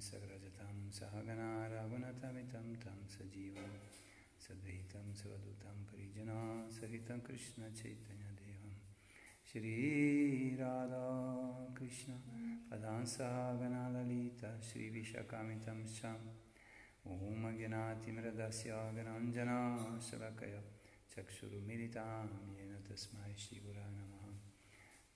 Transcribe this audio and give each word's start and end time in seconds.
सग्रजतं 0.00 0.90
सहगना 0.90 1.48
रघुनतमितं 1.66 2.74
तं 2.74 3.06
सजीवं 3.06 3.72
सद्वैतं 4.40 5.14
सवदूतं 5.14 5.84
परिजना 5.84 6.38
सहितं 6.70 7.18
कृष्णचैतन्यदेवं। 7.20 8.74
श्रीराधा 9.48 11.06
कृष्ण 11.78 12.12
पदां 12.70 13.04
सहगना 13.04 13.82
ललिता 13.88 14.60
श्रीविशाखामितं 14.60 15.80
च 15.86 16.04
ॐ 17.06 17.44
अज्ञातिमृदस्य 17.48 18.70
गणाञ्जनाशलकय 18.70 20.56
चक्षुरुमिलितां 21.12 22.26
येन 22.56 22.74
तस्मै 22.88 23.34
श्रीगुराय 23.38 23.90
नमः। 23.90 24.26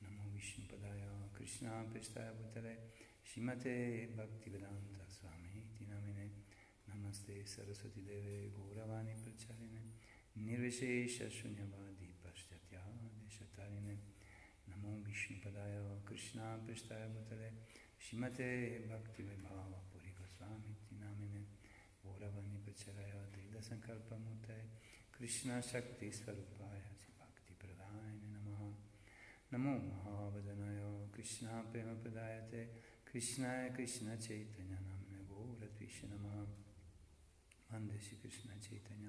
नमो 0.03 0.25
विष्णुपदाय 0.32 1.03
कृष्णापृष्ठाय 1.39 2.30
भूतले 2.30 2.75
श्रीमते 3.30 3.75
भक्तिवेदान्त 4.18 5.02
स्वामीति 5.15 5.86
नमिने 5.92 6.28
नमस्ते 6.89 7.36
सरस्वतीदेवे 7.54 8.38
गौरवाणी 8.56 9.14
प्रचारिणे 9.24 9.83
निर्विशेषशून्यवादी 10.46 12.10
पाश्चात्यादेशतारिणे 12.24 13.96
नमो 14.69 14.92
विष्णुपदाय 15.07 15.75
कृष्णापृष्ठाय 16.07 17.07
भूतले 17.14 17.50
श्रीमते 18.06 18.50
भक्तिविभावपुरी 18.89 20.11
गोस्वामीति 20.19 20.96
नामिने 21.01 21.43
गौरवाणी 22.04 22.57
प्रचराय 22.65 23.11
दृढसङ्कल्पमूर्तये 23.36 24.64
कृष्णशक्तिस्वरूपाय 25.18 26.82
भक्तिप्रदायने 27.19 28.28
नमः 28.36 28.61
नमो 29.54 29.74
महावदनाय 29.89 30.79
कृष्णप्रेमप्रदायते 31.15 32.61
कृष्णाय 33.14 33.69
कृष्णचैतन्यनाम्ने 33.77 35.19
गौरद्विष 35.31 35.98
नमः 36.12 36.39
वंदे 37.70 37.98
श्रीकृष्णचैतन्य 38.06 39.08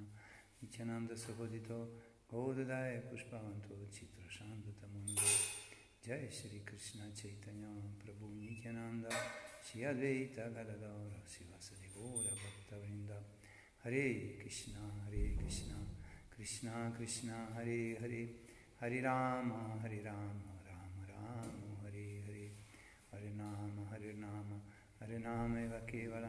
नित्यानन्दसुबोधितो 0.62 1.80
गौददाय 2.32 2.98
पुष्पवन्तो 3.10 3.78
चित्रशान्ततमुन्दो 3.96 5.32
जय 6.06 6.30
श्री 6.40 6.60
कृष्ण 6.70 7.10
चैतन्य 7.22 7.74
प्रभु 8.04 8.30
नित्यानन्द 8.46 9.10
श्री 9.68 9.84
अद्वैत 9.92 10.38
गदगौर 10.58 11.14
शिवसदि 11.36 11.90
गौरभक्तवृन्द 11.98 13.12
हरे 13.86 14.08
कृष्ण 14.44 14.92
हरे 15.06 15.24
कृष्ण 15.40 15.86
कृष्ण 16.36 16.92
कृष्ण 16.98 17.46
हरे 17.56 17.82
हरे 18.02 18.24
हरे 18.82 19.00
राम 19.10 19.52
हरे 19.84 20.02
राम 20.10 20.55
हरिनामेव 25.06 25.74
केवल 25.90 26.24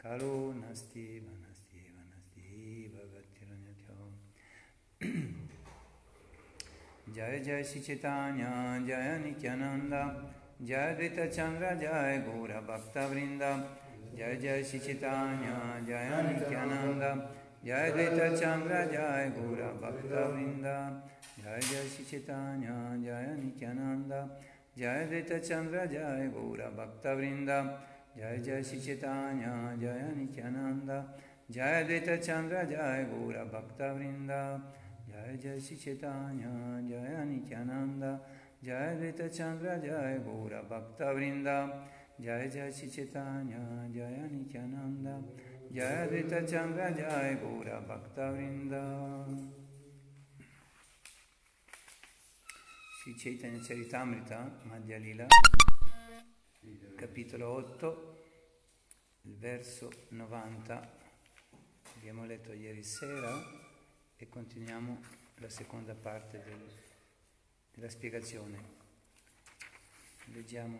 करो 0.00 0.36
नस्ति, 0.52 1.02
वनस्ति 1.24 1.82
वनस्ति 1.96 2.46
भगतिरन्यथो 2.94 4.06
जय 7.16 7.34
जय 7.46 7.60
श्रीचितान्य 7.70 8.44
जय 8.88 9.08
नित्यानन्द, 9.24 9.94
जय 10.66 10.86
धृतचन्द्र 10.98 11.64
जय 11.84 12.12
घोरभक्तवृन्द 12.26 13.42
जय 14.18 14.32
जय 14.42 14.58
श्रीचितान्य 14.70 15.48
जय 15.86 16.10
नित्यानन्द, 16.28 17.04
जय 17.64 17.84
धृतचन्द्र 17.96 18.74
जय 18.92 19.22
घोरभक्तवृन्द 19.38 20.66
जय 21.38 21.58
जय 21.70 21.82
श्रीचितान्य 21.94 22.68
जय 23.06 23.26
नित्यानन्द, 23.42 24.12
जय 24.78 24.98
धृतचन्द्र 25.10 25.78
जय 25.92 26.22
घोरभक्तवृन्द 26.34 27.50
Jai 28.16 28.40
Jai 28.40 28.62
Shri 28.62 28.80
Chaitanya, 28.80 29.76
Jai 29.78 30.10
Nityananda, 30.16 31.04
Jai 31.50 31.84
Advaita 31.84 32.18
Chandra, 32.24 32.64
Jai 32.64 33.04
Gura 33.04 33.44
Bhakta 33.44 33.92
Vrinda, 33.94 34.58
Jai 35.06 35.36
Jai 35.36 35.58
Shri 35.60 35.76
Chaitanya, 35.76 36.80
Jai 36.88 37.24
Nityananda, 37.26 38.18
Jai 38.64 38.96
Advaita 38.96 39.28
Chandra, 39.28 39.78
Jai 39.78 40.18
Gura 40.24 40.66
Bhakta 40.66 41.12
Vrinda, 41.12 41.70
Jai 42.18 42.48
Jai 42.48 42.72
Shri 42.72 42.88
Chaitanya, 42.88 43.86
Jai 43.94 44.28
Nityananda, 44.30 45.22
Jai 45.70 46.08
Advaita 46.08 46.50
Chandra, 46.50 46.90
Jai 46.96 47.36
Gura 47.36 47.86
Bhakta 47.86 48.32
Vrinda. 48.32 49.26
Shri 52.98 53.14
Chaitanya 53.14 53.58
Charitamrita, 53.58 54.50
Madhya 54.66 54.98
Lila 54.98 55.45
capitolo 56.96 57.48
8, 57.48 58.22
il 59.22 59.36
verso 59.36 59.92
90. 60.08 60.98
Abbiamo 61.96 62.24
letto 62.24 62.52
ieri 62.52 62.82
sera 62.82 63.30
e 64.16 64.28
continuiamo 64.28 65.00
la 65.36 65.48
seconda 65.48 65.94
parte 65.94 66.42
del, 66.42 66.72
della 67.74 67.88
spiegazione. 67.88 68.74
Leggiamo 70.32 70.78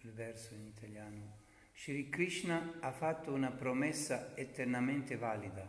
il 0.00 0.12
verso 0.12 0.54
in 0.54 0.66
italiano. 0.66 1.38
Shri 1.74 2.08
Krishna 2.08 2.78
ha 2.80 2.92
fatto 2.92 3.32
una 3.32 3.50
promessa 3.50 4.34
eternamente 4.36 5.16
valida. 5.16 5.68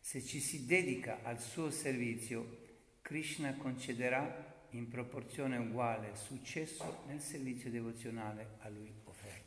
Se 0.00 0.22
ci 0.22 0.40
si 0.40 0.66
dedica 0.66 1.20
al 1.22 1.40
suo 1.40 1.70
servizio, 1.70 2.66
Krishna 3.00 3.54
concederà 3.54 4.57
in 4.70 4.88
proporzione 4.88 5.56
uguale 5.56 6.14
successo 6.14 7.04
nel 7.06 7.20
servizio 7.20 7.70
devozionale 7.70 8.56
a 8.60 8.68
lui 8.68 8.92
offerto. 9.04 9.46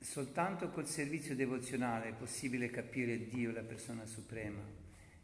Soltanto 0.00 0.70
col 0.70 0.86
servizio 0.86 1.36
devozionale 1.36 2.08
è 2.08 2.14
possibile 2.14 2.70
capire 2.70 3.28
Dio, 3.28 3.52
la 3.52 3.62
persona 3.62 4.06
suprema, 4.06 4.60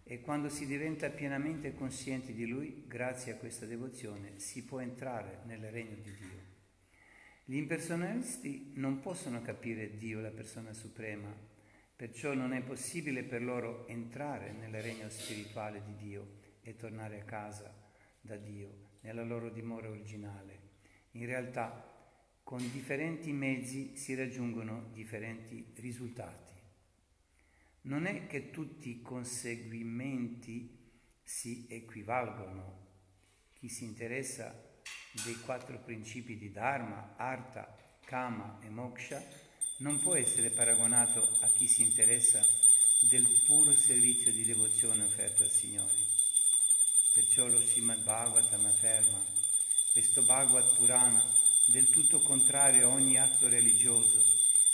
e 0.04 0.20
quando 0.20 0.50
si 0.50 0.66
diventa 0.66 1.08
pienamente 1.08 1.74
coscienti 1.74 2.34
di 2.34 2.46
Lui, 2.46 2.84
grazie 2.86 3.32
a 3.32 3.36
questa 3.36 3.64
devozione, 3.64 4.38
si 4.38 4.62
può 4.62 4.80
entrare 4.80 5.40
nel 5.46 5.70
regno 5.70 5.96
di 5.96 6.14
Dio. 6.14 6.42
Gli 7.46 7.56
impersonalisti 7.56 8.72
non 8.74 9.00
possono 9.00 9.40
capire 9.40 9.96
Dio, 9.96 10.20
la 10.20 10.30
persona 10.30 10.74
suprema, 10.74 11.34
perciò 11.96 12.34
non 12.34 12.52
è 12.52 12.62
possibile 12.62 13.22
per 13.22 13.42
loro 13.42 13.86
entrare 13.86 14.52
nel 14.52 14.82
regno 14.82 15.08
spirituale 15.08 15.82
di 15.84 15.96
Dio 15.96 16.40
e 16.62 16.74
tornare 16.74 17.20
a 17.20 17.24
casa 17.24 17.72
da 18.20 18.36
Dio, 18.36 18.98
nella 19.00 19.22
loro 19.22 19.50
dimora 19.50 19.88
originale. 19.88 20.72
In 21.12 21.26
realtà, 21.26 21.92
con 22.42 22.58
differenti 22.72 23.32
mezzi 23.32 23.96
si 23.96 24.14
raggiungono 24.14 24.90
differenti 24.92 25.72
risultati. 25.76 26.52
Non 27.82 28.06
è 28.06 28.26
che 28.26 28.50
tutti 28.50 28.90
i 28.90 29.02
conseguimenti 29.02 30.82
si 31.22 31.66
equivalgono. 31.68 32.82
Chi 33.52 33.68
si 33.68 33.84
interessa 33.84 34.72
dei 35.24 35.38
quattro 35.40 35.78
principi 35.78 36.36
di 36.36 36.50
Dharma, 36.50 37.14
Artha, 37.16 37.98
Kama 38.04 38.58
e 38.62 38.68
Moksha 38.68 39.22
non 39.78 39.98
può 40.00 40.14
essere 40.14 40.50
paragonato 40.50 41.36
a 41.40 41.48
chi 41.48 41.66
si 41.66 41.82
interessa 41.82 42.46
del 43.00 43.26
puro 43.44 43.74
servizio 43.74 44.32
di 44.32 44.44
devozione 44.44 45.04
offerto 45.04 45.42
al 45.42 45.50
Signore. 45.50 45.94
Perciò 47.12 47.46
lo 47.46 47.60
Srimad 47.60 48.02
Bhagavatam 48.02 48.64
afferma, 48.66 49.22
questo 49.92 50.22
Bhagavad 50.22 50.74
Purana, 50.74 51.24
del 51.66 51.88
tutto 51.90 52.20
contrario 52.20 52.88
a 52.88 52.92
ogni 52.92 53.18
atto 53.18 53.48
religioso, 53.48 54.24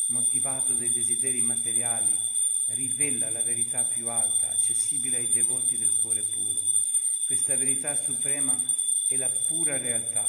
motivato 0.06 0.72
dai 0.74 0.90
desideri 0.90 1.40
materiali, 1.40 2.12
rivela 2.66 3.30
la 3.30 3.42
verità 3.42 3.82
più 3.82 4.08
alta, 4.08 4.50
accessibile 4.50 5.18
ai 5.18 5.28
devoti 5.28 5.76
del 5.76 5.94
cuore 6.00 6.22
puro. 6.22 6.62
Questa 7.24 7.56
verità 7.56 7.94
suprema 7.94 8.58
è 9.06 9.16
la 9.16 9.28
pura 9.28 9.76
realtà, 9.76 10.26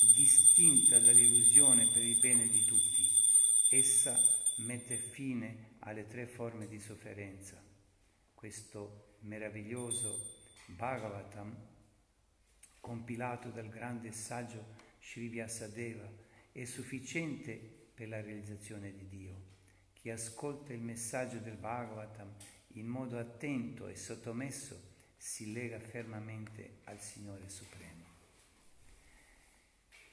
distinta 0.00 0.98
dall'illusione 0.98 1.86
per 1.86 2.02
il 2.02 2.16
bene 2.16 2.48
di 2.48 2.64
tutti. 2.64 2.91
Essa 3.74 4.20
mette 4.56 4.98
fine 4.98 5.76
alle 5.78 6.06
tre 6.06 6.26
forme 6.26 6.68
di 6.68 6.78
sofferenza. 6.78 7.56
Questo 8.34 9.16
meraviglioso 9.20 10.42
Bhagavatam, 10.66 11.56
compilato 12.80 13.48
dal 13.48 13.70
grande 13.70 14.12
saggio 14.12 14.62
Sri 15.00 15.28
Vyasadeva, 15.28 16.06
è 16.52 16.64
sufficiente 16.64 17.54
per 17.94 18.08
la 18.08 18.20
realizzazione 18.20 18.92
di 18.92 19.08
Dio. 19.08 19.42
Chi 19.94 20.10
ascolta 20.10 20.74
il 20.74 20.82
messaggio 20.82 21.38
del 21.38 21.56
Bhagavatam 21.56 22.30
in 22.74 22.86
modo 22.86 23.18
attento 23.18 23.88
e 23.88 23.96
sottomesso 23.96 24.78
si 25.16 25.50
lega 25.50 25.80
fermamente 25.80 26.80
al 26.84 27.00
Signore 27.00 27.48
Supremo. 27.48 27.91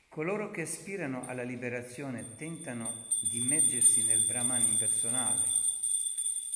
Coloro 0.10 0.50
che 0.50 0.62
aspirano 0.62 1.28
alla 1.28 1.44
liberazione 1.44 2.36
tentano 2.36 3.06
di 3.20 3.38
immergersi 3.38 4.08
nel 4.08 4.26
Brahman 4.26 4.66
impersonale. 4.66 5.44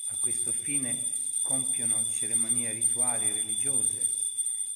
A 0.07 0.15
questo 0.19 0.51
fine 0.51 0.97
compiono 1.43 2.03
cerimonie 2.09 2.71
rituali 2.71 3.31
religiose, 3.31 4.09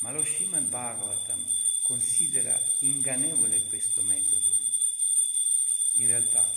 ma 0.01 0.12
lo 0.12 0.24
Srimad 0.24 0.68
Bhagavatam 0.69 1.44
considera 1.81 2.56
ingannevole 2.81 3.63
questo 3.63 4.03
metodo. 4.03 4.56
In 5.94 6.06
realtà 6.06 6.47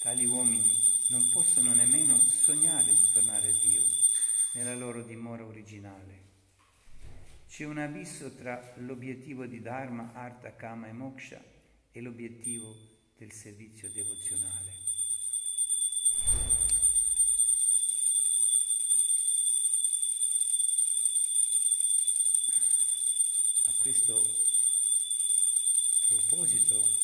tali 0.00 0.24
uomini 0.24 0.72
non 1.08 1.28
possono 1.28 1.74
nemmeno 1.74 2.18
sognare 2.24 2.94
di 2.94 3.12
tornare 3.12 3.50
a 3.50 3.58
Dio 3.60 3.84
nella 4.52 4.74
loro 4.74 5.02
dimora 5.02 5.44
originale. 5.44 6.24
C'è 7.46 7.64
un 7.64 7.76
abisso 7.76 8.34
tra 8.36 8.72
l'obiettivo 8.76 9.44
di 9.44 9.60
Dharma, 9.60 10.12
Artha, 10.14 10.56
Kama 10.56 10.88
e 10.88 10.92
Moksha 10.92 11.56
e 11.92 12.00
l'obiettivo 12.00 12.76
del 13.16 13.32
servizio 13.32 13.90
devozionale. 13.90 14.72
A 23.64 23.72
questo 23.78 24.44
proposito 26.08 26.96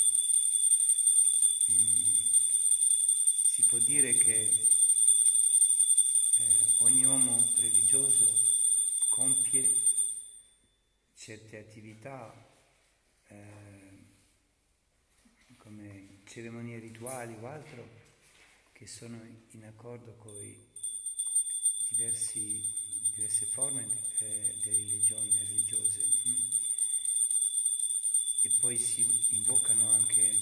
mm, 1.71 2.15
si 3.43 3.63
può 3.65 3.79
dire 3.79 4.15
che 4.15 4.69
eh, 6.37 6.67
ogni 6.79 7.05
uomo 7.05 7.53
religioso 7.57 8.27
compie 9.09 9.93
certe 11.15 11.59
attività 11.59 12.35
eh, 13.29 13.74
cerimonie 16.35 16.81
rituali 16.81 17.37
o 17.41 17.47
altro 17.47 17.89
che 18.73 18.89
sono 18.89 19.23
in 19.53 19.65
accordo 19.67 20.17
con 20.17 20.35
diverse 21.91 23.47
forme 23.53 23.87
eh, 24.19 24.53
di 24.61 24.69
religione 24.69 25.45
religiose 25.45 26.03
e 28.41 28.51
poi 28.59 28.77
si 28.79 29.07
invocano 29.29 29.89
anche 29.91 30.41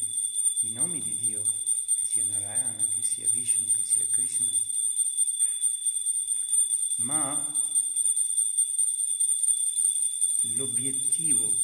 i 0.60 0.72
nomi 0.72 1.02
di 1.02 1.14
Dio, 1.18 1.42
che 1.42 2.06
sia 2.06 2.24
Narayana, 2.24 2.86
che 2.86 3.02
sia 3.02 3.28
Vishnu, 3.28 3.70
che 3.70 3.84
sia 3.84 4.06
Krishna, 4.06 4.48
ma 7.00 7.54
l'obiettivo, 10.40 11.54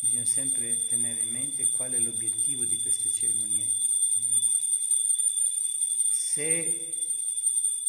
bisogna 0.00 0.24
sempre 0.24 0.86
tenere 0.86 1.22
in 1.22 1.30
mente 1.30 1.68
qual 1.70 1.92
è 1.92 1.98
l'obiettivo 1.98 2.64
di 2.64 2.78
queste 2.80 3.10
cerimonie. 3.10 3.72
Se 6.10 6.94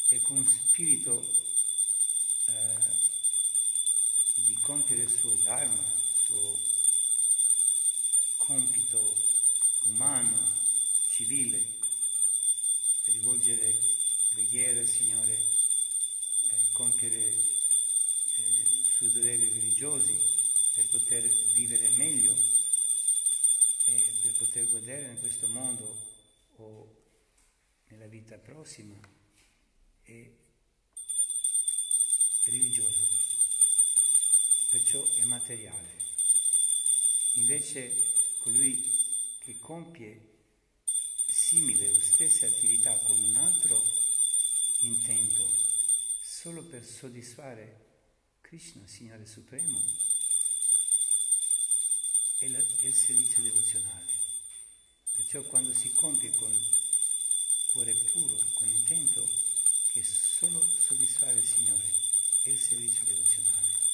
è 0.07 0.21
con 0.21 0.45
spirito 0.47 1.43
eh, 2.45 2.77
di 4.35 4.57
compiere 4.61 5.03
il 5.03 5.11
suo 5.11 5.35
dharma, 5.35 5.81
il 5.81 6.23
suo 6.23 6.59
compito 8.37 9.37
umano, 9.83 10.61
civile, 11.07 11.77
rivolgere 13.05 13.77
preghiera 14.29 14.79
al 14.79 14.87
Signore, 14.87 15.47
eh, 16.49 16.67
compiere 16.71 17.57
suoi 18.99 19.11
doveri 19.11 19.47
religiosi 19.47 20.13
per 20.79 20.87
poter 20.87 21.27
vivere 21.51 21.89
meglio 21.89 22.33
e 23.83 24.13
per 24.21 24.31
poter 24.31 24.69
godere 24.69 25.11
in 25.11 25.19
questo 25.19 25.49
mondo 25.49 25.93
o 26.55 27.03
nella 27.87 28.07
vita 28.07 28.37
prossima 28.37 28.97
è 30.03 30.31
religioso, 32.45 33.07
perciò 34.69 35.05
è 35.15 35.25
materiale. 35.25 35.97
Invece 37.33 38.13
colui 38.37 38.97
che 39.39 39.57
compie 39.57 40.37
simile 41.25 41.89
o 41.89 41.99
stessa 41.99 42.45
attività 42.45 42.95
con 42.99 43.21
un 43.21 43.35
altro 43.35 43.83
intento 44.79 45.45
solo 46.21 46.63
per 46.63 46.85
soddisfare 46.85 47.87
Krishna, 48.39 48.87
Signore 48.87 49.25
Supremo, 49.25 50.17
è, 52.39 52.47
la, 52.47 52.57
è 52.57 52.85
il 52.85 52.95
servizio 52.95 53.43
devozionale. 53.43 54.17
Perciò 55.15 55.41
quando 55.43 55.73
si 55.73 55.93
compie 55.93 56.33
con 56.33 56.57
cuore 57.67 57.93
puro, 57.93 58.37
con 58.53 58.67
intento 58.67 59.29
che 59.91 60.03
solo 60.03 60.65
soddisfare 60.79 61.39
il 61.39 61.45
Signore, 61.45 61.91
è 62.43 62.49
il 62.49 62.59
servizio 62.59 63.03
devozionale. 63.03 63.87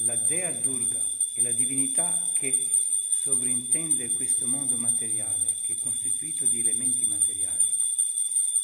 La 0.00 0.16
Dea 0.16 0.50
Durga 0.52 1.02
è 1.32 1.40
la 1.40 1.52
divinità 1.52 2.30
che 2.34 2.84
sovrintende 3.10 4.10
questo 4.12 4.46
mondo 4.46 4.76
materiale 4.76 5.56
che 5.62 5.74
è 5.74 5.78
costituito 5.78 6.44
di 6.46 6.60
elementi 6.60 7.04
materiali. 7.06 7.65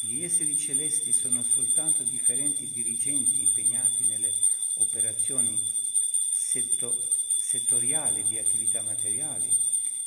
Gli 0.05 0.25
esseri 0.25 0.59
celesti 0.59 1.13
sono 1.13 1.45
soltanto 1.45 2.03
differenti 2.03 2.69
dirigenti 2.73 3.41
impegnati 3.41 4.05
nelle 4.07 4.35
operazioni 4.79 5.63
setto, 6.29 6.99
settoriali 7.37 8.25
di 8.25 8.37
attività 8.37 8.83
materiali 8.83 9.57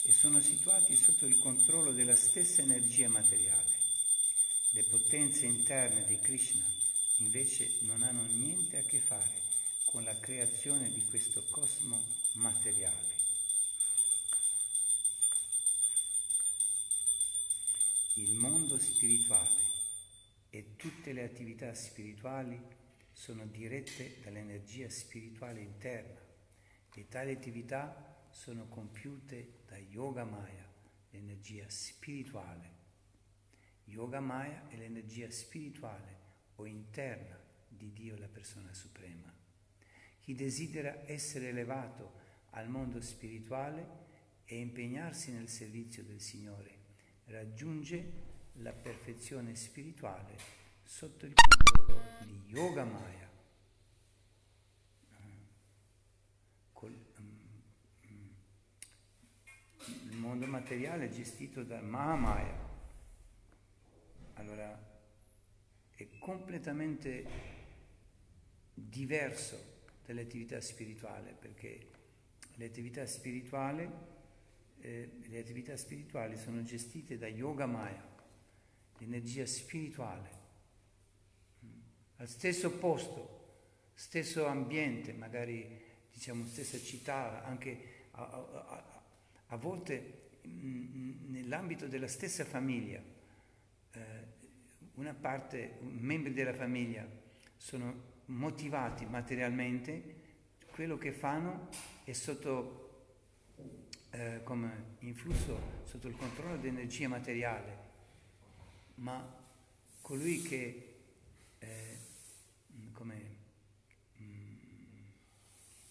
e 0.01 0.12
sono 0.12 0.42
situati 0.42 0.97
sotto 0.97 1.25
il 1.25 1.38
controllo 1.38 1.94
della 1.94 2.18
stessa 2.18 2.62
energia 2.62 3.07
materiale. 3.07 3.71
Le 4.71 4.83
potenze 4.83 5.45
interne 5.45 6.03
di 6.03 6.19
Krishna 6.19 6.65
invece 7.19 7.77
non 7.83 8.03
hanno 8.03 8.25
niente 8.25 8.80
a 8.80 8.83
che 8.83 9.00
fare 9.00 9.44
con 9.86 10.03
la 10.03 10.19
creazione 10.19 10.92
di 10.92 11.06
questo 11.06 11.42
cosmo 11.50 12.03
materiale. 12.33 13.13
Il 18.15 18.33
mondo 18.33 18.77
spirituale 18.77 19.64
e 20.56 20.78
tutte 20.78 21.12
le 21.12 21.25
attività 21.25 21.74
spirituali 21.74 22.57
sono 23.12 23.46
dirette 23.46 24.22
dall'energia 24.24 24.90
spirituale 24.90 25.60
interna 25.60 26.18
e 26.94 27.07
tali 27.10 27.34
attività 27.34 28.25
sono 28.30 28.66
compiute 28.69 29.63
da 29.68 29.75
Yoga 29.78 30.24
Maya, 30.24 30.66
l'energia 31.10 31.69
spirituale. 31.69 32.72
Yoga 33.84 34.22
Maya 34.22 34.69
è 34.69 34.78
l'energia 34.78 35.30
spirituale 35.30 36.19
o 36.56 36.66
interna 36.66 37.38
di 37.68 37.92
Dio, 37.92 38.18
la 38.18 38.30
persona 38.30 38.74
suprema. 38.74 39.30
Chi 40.21 40.35
desidera 40.35 41.04
essere 41.06 41.50
elevato 41.50 42.14
al 42.52 42.69
mondo 42.69 43.02
spirituale 43.02 43.85
e 44.45 44.57
impegnarsi 44.57 45.33
nel 45.33 45.50
servizio 45.50 46.02
del 46.06 46.21
Signore 46.21 46.83
raggiunge 47.26 48.24
la 48.59 48.71
perfezione 48.71 49.56
spirituale 49.56 50.38
sotto 50.83 51.26
il 51.26 51.33
controllo 51.33 52.02
di 52.26 52.42
Yoga 52.47 52.83
Maya. 52.83 53.30
Mm, 55.21 55.44
il 60.09 60.18
mondo 60.18 60.45
materiale 60.47 61.06
è 61.06 61.09
gestito 61.09 61.64
da 61.64 61.81
Mahamaya. 61.81 62.64
Allora 64.35 64.94
è 65.92 66.07
completamente 66.19 67.26
diverso 68.74 69.74
dall'attività 70.06 70.59
spirituale 70.62 71.33
perché 71.40 71.90
l'attività 72.56 73.06
spirituale 73.06 74.14
eh, 74.80 75.09
le 75.28 75.40
attività 75.40 75.76
spirituali 75.76 76.38
sono 76.38 76.62
gestite 76.62 77.18
da 77.18 77.28
Yoga 77.28 77.66
Maya, 77.66 78.15
l'energia 78.97 79.45
spirituale, 79.45 80.30
mm. 81.64 81.69
al 82.18 82.28
stesso 82.28 82.71
posto, 82.71 83.33
stesso 83.94 84.45
ambiente, 84.45 85.14
magari 85.14 85.83
diciamo 86.11 86.45
stessa 86.45 86.78
città, 86.78 87.44
anche 87.44 88.07
a, 88.11 88.23
a, 88.23 89.04
a 89.47 89.56
volte 89.57 90.40
mh, 90.42 91.31
nell'ambito 91.31 91.87
della 91.87 92.07
stessa 92.07 92.45
famiglia. 92.45 93.02
Eh, 93.92 94.33
una 94.95 95.14
parte, 95.14 95.78
membri 95.81 96.33
della 96.33 96.54
famiglia 96.54 97.06
sono 97.57 98.14
motivati 98.25 99.06
materialmente, 99.06 100.23
quello 100.71 100.97
che 100.97 101.11
fanno 101.11 101.69
è 102.04 102.14
sotto 102.14 102.85
eh, 104.11 104.42
come 104.44 104.95
influsso 104.99 105.83
sotto 105.83 106.07
il 106.07 106.16
controllo 106.16 106.57
dell'energia 106.57 107.07
materiale, 107.07 107.84
ma 108.95 109.44
colui 110.02 110.42
che 110.42 110.95
è 111.57 111.97
come, 112.92 113.35
mm, 114.21 114.56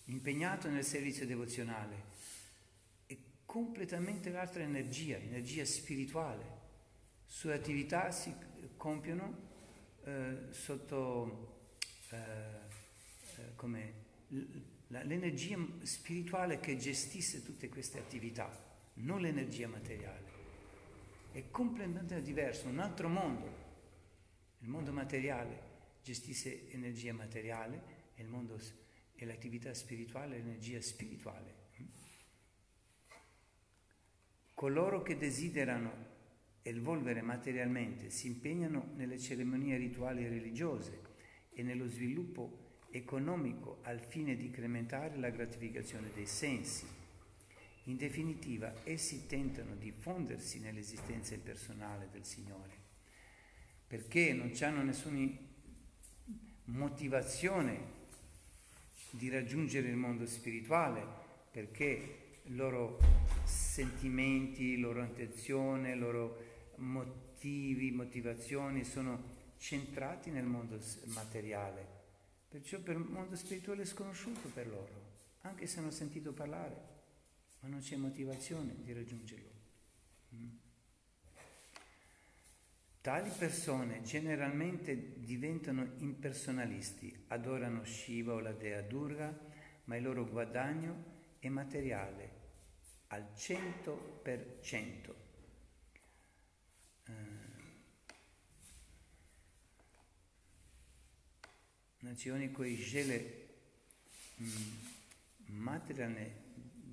impegnato 0.06 0.68
nel 0.68 0.84
servizio 0.84 1.26
devozionale 1.26 2.12
è 3.06 3.16
completamente 3.44 4.30
l'altra 4.30 4.62
energia, 4.62 5.16
energia 5.16 5.64
spirituale. 5.64 6.62
Sue 7.26 7.54
attività 7.54 8.10
si 8.10 8.32
compiono 8.76 9.52
eh, 10.04 10.46
sotto 10.50 11.72
eh, 12.10 12.16
eh 12.16 13.54
come 13.56 14.02
l'energia 14.88 15.58
spirituale 15.82 16.60
che 16.60 16.76
gestisse 16.76 17.42
tutte 17.42 17.68
queste 17.68 17.98
attività, 17.98 18.50
non 18.94 19.20
l'energia 19.20 19.66
materiale. 19.66 20.33
È 21.34 21.50
completamente 21.50 22.22
diverso, 22.22 22.68
un 22.68 22.78
altro 22.78 23.08
mondo. 23.08 23.52
Il 24.60 24.68
mondo 24.68 24.92
materiale 24.92 25.72
gestisse 26.00 26.70
energia 26.70 27.12
materiale 27.12 28.12
e, 28.14 28.22
il 28.22 28.28
mondo, 28.28 28.56
e 29.16 29.26
l'attività 29.26 29.74
spirituale 29.74 30.36
l'energia 30.36 30.80
spirituale. 30.80 31.62
Coloro 34.54 35.02
che 35.02 35.16
desiderano 35.16 35.92
evolvere 36.62 37.20
materialmente 37.20 38.10
si 38.10 38.28
impegnano 38.28 38.92
nelle 38.94 39.18
cerimonie 39.18 39.76
rituali 39.76 40.28
religiose 40.28 41.00
e 41.50 41.64
nello 41.64 41.88
sviluppo 41.88 42.76
economico 42.90 43.80
al 43.82 43.98
fine 43.98 44.36
di 44.36 44.46
incrementare 44.46 45.16
la 45.16 45.30
gratificazione 45.30 46.12
dei 46.14 46.26
sensi. 46.26 46.86
In 47.84 47.96
definitiva, 47.96 48.72
essi 48.84 49.26
tentano 49.26 49.74
di 49.74 49.90
fondersi 49.90 50.58
nell'esistenza 50.58 51.34
impersonale 51.34 52.08
del 52.10 52.24
Signore, 52.24 52.72
perché 53.86 54.32
non 54.32 54.52
hanno 54.60 54.82
nessuna 54.82 55.30
motivazione 56.64 58.02
di 59.10 59.28
raggiungere 59.28 59.88
il 59.88 59.96
mondo 59.96 60.24
spirituale, 60.24 61.06
perché 61.50 62.40
i 62.44 62.54
loro 62.54 62.98
sentimenti, 63.44 64.78
loro 64.78 65.02
intenzioni, 65.02 65.94
loro 65.94 66.72
motivi, 66.76 67.90
motivazioni 67.90 68.82
sono 68.84 69.22
centrati 69.58 70.30
nel 70.30 70.46
mondo 70.46 70.80
materiale. 71.08 71.86
Perciò 72.48 72.78
per 72.78 72.96
il 72.96 73.02
mondo 73.02 73.36
spirituale 73.36 73.82
è 73.82 73.86
sconosciuto 73.86 74.48
per 74.48 74.68
loro, 74.68 75.02
anche 75.42 75.66
se 75.66 75.80
hanno 75.80 75.90
sentito 75.90 76.32
parlare, 76.32 76.93
ma 77.64 77.70
non 77.70 77.80
c'è 77.80 77.96
motivazione 77.96 78.74
di 78.82 78.92
raggiungerlo. 78.92 79.50
Mm. 80.34 80.48
Tali 83.00 83.30
persone 83.38 84.02
generalmente 84.02 85.18
diventano 85.18 85.94
impersonalisti, 85.96 87.24
adorano 87.28 87.82
Shiva 87.84 88.34
o 88.34 88.40
la 88.40 88.52
dea 88.52 88.82
Durga, 88.82 89.34
ma 89.84 89.96
il 89.96 90.02
loro 90.02 90.28
guadagno 90.28 91.12
è 91.38 91.48
materiale 91.48 92.42
al 93.08 93.32
100%. 93.34 95.14
Znači 102.00 102.30
oni 102.30 102.52
koji 102.52 102.76
žele 102.76 103.20
materijalne 105.48 106.43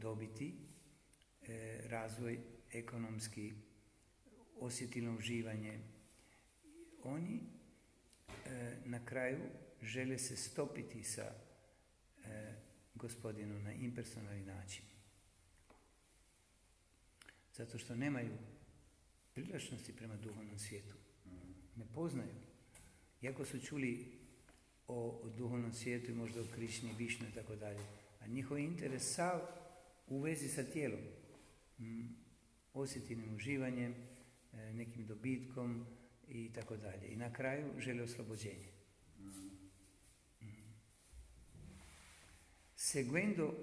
dobiti, 0.02 0.54
e, 1.48 1.82
razvoj 1.90 2.40
ekonomski, 2.72 3.54
osjetilno 4.60 5.18
uživanje, 5.18 5.80
oni 7.04 7.40
e, 8.46 8.78
na 8.86 9.06
kraju 9.06 9.40
žele 9.82 10.18
se 10.18 10.36
stopiti 10.36 11.04
sa 11.04 11.34
e, 12.26 12.54
gospodinom 12.96 13.64
na 13.64 13.74
impersonalni 13.74 14.46
način. 14.46 14.84
Zato 17.54 17.78
što 17.78 17.96
nemaju 17.96 18.38
privlačnosti 19.34 19.96
prema 19.96 20.16
duhovnom 20.16 20.60
svijetu. 20.60 20.96
Ne 21.76 21.86
poznaju. 21.94 22.36
Iako 23.22 23.46
su 23.46 23.60
čuli 23.60 24.22
o, 24.88 25.22
o 25.24 25.30
duhovnom 25.30 25.74
svijetu 25.74 26.12
i 26.12 26.16
možda 26.16 26.42
o 26.42 26.46
Krišni, 26.56 26.94
Višnu 26.98 27.28
i 27.28 27.32
tako 27.32 27.56
dalje. 27.56 27.86
A 28.20 28.28
njihov 28.28 28.58
interes 28.58 29.16
sav 29.16 29.61
u 30.12 30.20
vezi 30.20 30.48
sa 30.48 30.64
tijelom, 30.64 31.00
mm, 31.80 32.16
osjetinim 32.74 33.36
uživanjem, 33.36 33.96
nekim 34.74 35.06
dobitkom 35.06 35.86
i 36.28 36.54
tako 36.54 36.78
dalje. 36.78 37.08
I 37.08 37.16
na 37.16 37.34
kraju 37.34 37.80
žele 37.80 38.04
oslobođenje. 38.04 38.72
Mm. 39.20 40.46
Seguendo 42.76 43.54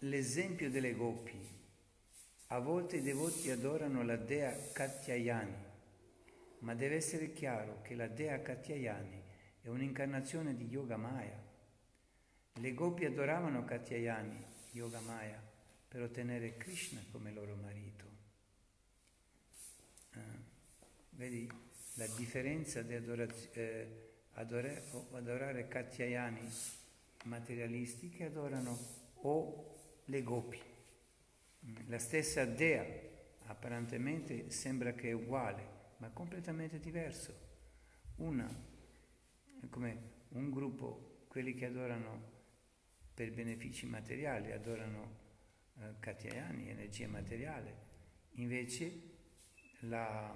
l'esempio 0.00 0.70
delle 0.70 0.92
gopi, 0.92 1.38
a 2.48 2.58
volte 2.58 2.96
i 2.96 3.02
devoti 3.02 3.50
adorano 3.50 4.02
la 4.02 4.16
dea 4.16 4.52
Katyayani, 4.74 5.64
ma 6.60 6.74
deve 6.74 6.96
essere 6.96 7.32
chiaro 7.32 7.82
che 7.82 7.94
la 7.94 8.08
dea 8.08 8.42
Katyayani 8.42 9.22
è 9.62 9.68
un'incarnazione 9.68 10.56
di 10.56 10.64
Yoga 10.64 10.96
Maya. 10.96 11.42
Le 12.60 12.74
gopi 12.74 13.04
adoravano 13.04 13.64
Katyayani, 13.64 14.44
Yoga 14.72 15.00
Maya, 15.00 15.43
per 15.94 16.02
ottenere 16.02 16.56
Krishna 16.56 17.00
come 17.12 17.30
loro 17.30 17.54
marito. 17.54 18.04
Eh, 20.14 20.20
vedi 21.10 21.48
la 21.94 22.06
differenza 22.16 22.82
di 22.82 22.94
eh, 22.94 24.10
adore- 24.32 24.82
adorare 25.12 25.68
Katyayani 25.68 26.50
materialisti 27.26 28.08
che 28.08 28.24
adorano 28.24 28.76
o 29.20 30.02
le 30.06 30.22
gopi. 30.24 30.60
La 31.86 32.00
stessa 32.00 32.44
dea 32.44 32.84
apparentemente 33.44 34.50
sembra 34.50 34.94
che 34.94 35.10
è 35.10 35.12
uguale, 35.12 35.92
ma 35.98 36.08
completamente 36.08 36.80
diverso. 36.80 37.32
Una 38.16 38.52
come 39.70 40.10
un 40.30 40.50
gruppo, 40.50 41.26
quelli 41.28 41.54
che 41.54 41.66
adorano 41.66 42.32
per 43.14 43.30
benefici 43.30 43.86
materiali, 43.86 44.50
adorano 44.50 45.22
eh, 45.78 45.94
Katyayani, 46.00 46.68
energia 46.68 47.08
materiale, 47.08 47.76
invece 48.32 49.00
la, 49.80 50.34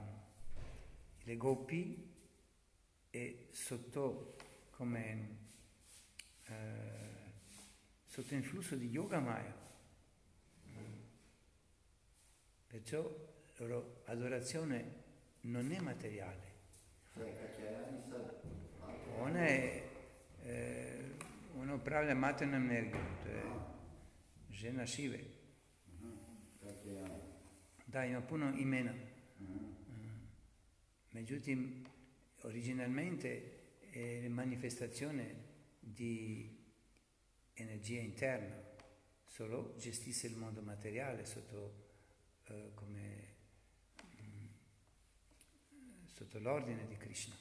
le 1.22 1.36
Gopi 1.36 2.14
è 3.10 3.46
sotto 3.50 4.36
come 4.70 5.36
eh, 6.44 7.08
sotto 8.04 8.34
influsso 8.34 8.76
di 8.76 8.88
Yoga 8.88 9.20
Maya. 9.20 9.66
Perciò 12.66 13.00
la 13.56 13.66
loro 13.66 14.02
adorazione 14.06 15.04
non 15.42 15.72
è 15.72 15.80
materiale. 15.80 16.56
Ona 19.18 19.44
je 19.46 19.82
e, 20.44 21.14
ona 21.58 21.74
upravlja 21.74 22.14
maternom 22.14 22.62
energijom, 22.70 23.16
to 23.22 23.28
je 23.28 23.42
žena 24.58 24.86
Šive. 24.86 25.18
Da, 27.86 28.04
ima 28.04 28.20
puno 28.20 28.52
imena. 28.58 28.94
Međutim, 31.12 31.84
originalmente 32.42 33.42
è 33.92 34.28
manifestazione 34.28 35.34
di 35.80 36.50
energia 37.54 38.00
interna, 38.00 38.56
solo 39.24 39.74
gestisse 39.78 40.26
il 40.26 40.36
mondo 40.36 40.60
materiale 40.60 41.24
sotto, 41.24 41.72
eh, 42.44 42.70
come, 42.74 43.24
mm, 44.22 44.46
sotto 46.06 46.38
l'ordine 46.38 46.86
di 46.86 46.96
Krishna. 46.96 47.34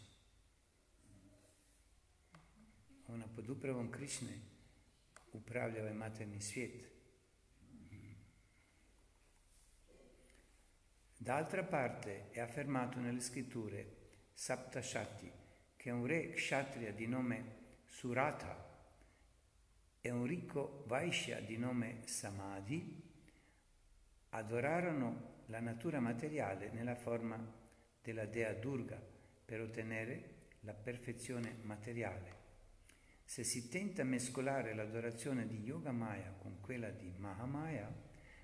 Ona 3.08 3.28
pod 3.28 3.50
upravom 3.50 3.92
Krišne 3.92 4.40
upravlja 5.34 5.82
ovaj 5.82 5.94
materni 5.94 6.42
svijet. 6.42 6.97
D'altra 11.20 11.64
parte 11.64 12.30
è 12.30 12.40
affermato 12.40 13.00
nelle 13.00 13.22
scritture 13.22 13.96
Saptashati 14.34 15.32
che 15.76 15.90
un 15.90 16.06
re 16.06 16.30
kshatriya 16.30 16.92
di 16.92 17.08
nome 17.08 17.56
Surata 17.86 18.66
e 20.00 20.10
un 20.12 20.26
ricco 20.26 20.84
Vaishya 20.86 21.40
di 21.40 21.58
nome 21.58 22.02
Samadhi 22.06 23.04
adorarono 24.30 25.42
la 25.48 25.60
natura 25.60 26.00
materiale 26.00 26.70
nella 26.70 26.96
forma 26.96 27.44
della 28.02 28.26
dea 28.26 28.54
Durga 28.54 29.02
per 29.44 29.62
ottenere 29.62 30.36
la 30.62 30.74
perfezione 30.74 31.56
materiale. 31.64 32.36
Se 33.24 33.44
si 33.44 33.70
tenta 33.70 34.04
mescolare 34.04 34.76
l'adorazione 34.76 35.48
di 35.48 35.64
Yoga 35.64 35.92
Maya 35.92 36.32
con 36.38 36.62
quella 36.62 36.92
di 36.92 37.12
Mahamaya, 37.18 37.92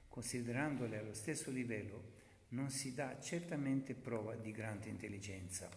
considerandole 0.08 0.98
allo 0.98 1.14
stesso 1.14 1.52
livello, 1.52 2.22
non 2.54 2.70
si 2.70 2.94
dà 2.94 3.20
certamente 3.20 3.94
prova 3.94 4.36
di 4.36 4.52
grande 4.52 4.90
intelligenza. 4.90 5.70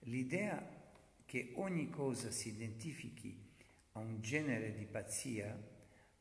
L'idea 0.00 0.78
che 1.24 1.52
ogni 1.56 1.90
cosa 1.90 2.30
si 2.30 2.48
identifichi 2.48 3.48
a 3.92 3.98
un 3.98 4.20
genere 4.20 4.74
di 4.74 4.86
pazzia 4.86 5.56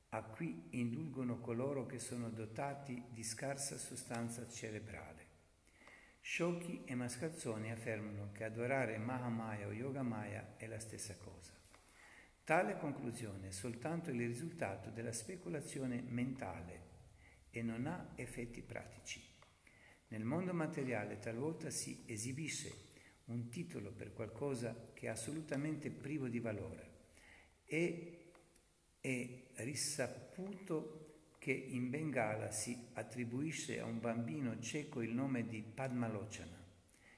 a 0.09 0.23
cui 0.23 0.67
indulgono 0.71 1.39
coloro 1.39 1.85
che 1.85 1.99
sono 1.99 2.29
dotati 2.29 3.01
di 3.09 3.23
scarsa 3.23 3.77
sostanza 3.77 4.47
cerebrale. 4.49 5.27
Sciocchi 6.19 6.83
e 6.85 6.95
mascalzoni 6.95 7.71
affermano 7.71 8.31
che 8.33 8.43
adorare 8.43 8.97
Mahamaya 8.97 9.67
o 9.67 9.71
Yogamaya 9.71 10.55
è 10.57 10.67
la 10.67 10.79
stessa 10.79 11.15
cosa. 11.15 11.53
Tale 12.43 12.77
conclusione 12.77 13.47
è 13.47 13.51
soltanto 13.51 14.09
il 14.09 14.17
risultato 14.17 14.89
della 14.89 15.13
speculazione 15.13 16.01
mentale 16.01 16.78
e 17.51 17.61
non 17.61 17.87
ha 17.87 18.13
effetti 18.15 18.61
pratici. 18.61 19.21
Nel 20.09 20.23
mondo 20.23 20.53
materiale 20.53 21.19
talvolta 21.19 21.69
si 21.69 22.03
esibisce 22.05 22.87
un 23.25 23.49
titolo 23.49 23.91
per 23.91 24.13
qualcosa 24.13 24.91
che 24.93 25.05
è 25.05 25.09
assolutamente 25.09 25.91
privo 25.91 26.27
di 26.27 26.39
valore 26.39 26.97
e 27.65 28.31
è 28.99 29.43
risaputo 29.57 31.09
che 31.37 31.51
in 31.51 31.89
Bengala 31.89 32.51
si 32.51 32.77
attribuisce 32.93 33.79
a 33.79 33.85
un 33.85 33.99
bambino 33.99 34.59
cieco 34.59 35.01
il 35.01 35.13
nome 35.13 35.47
di 35.47 35.61
Padmalochana, 35.61 36.57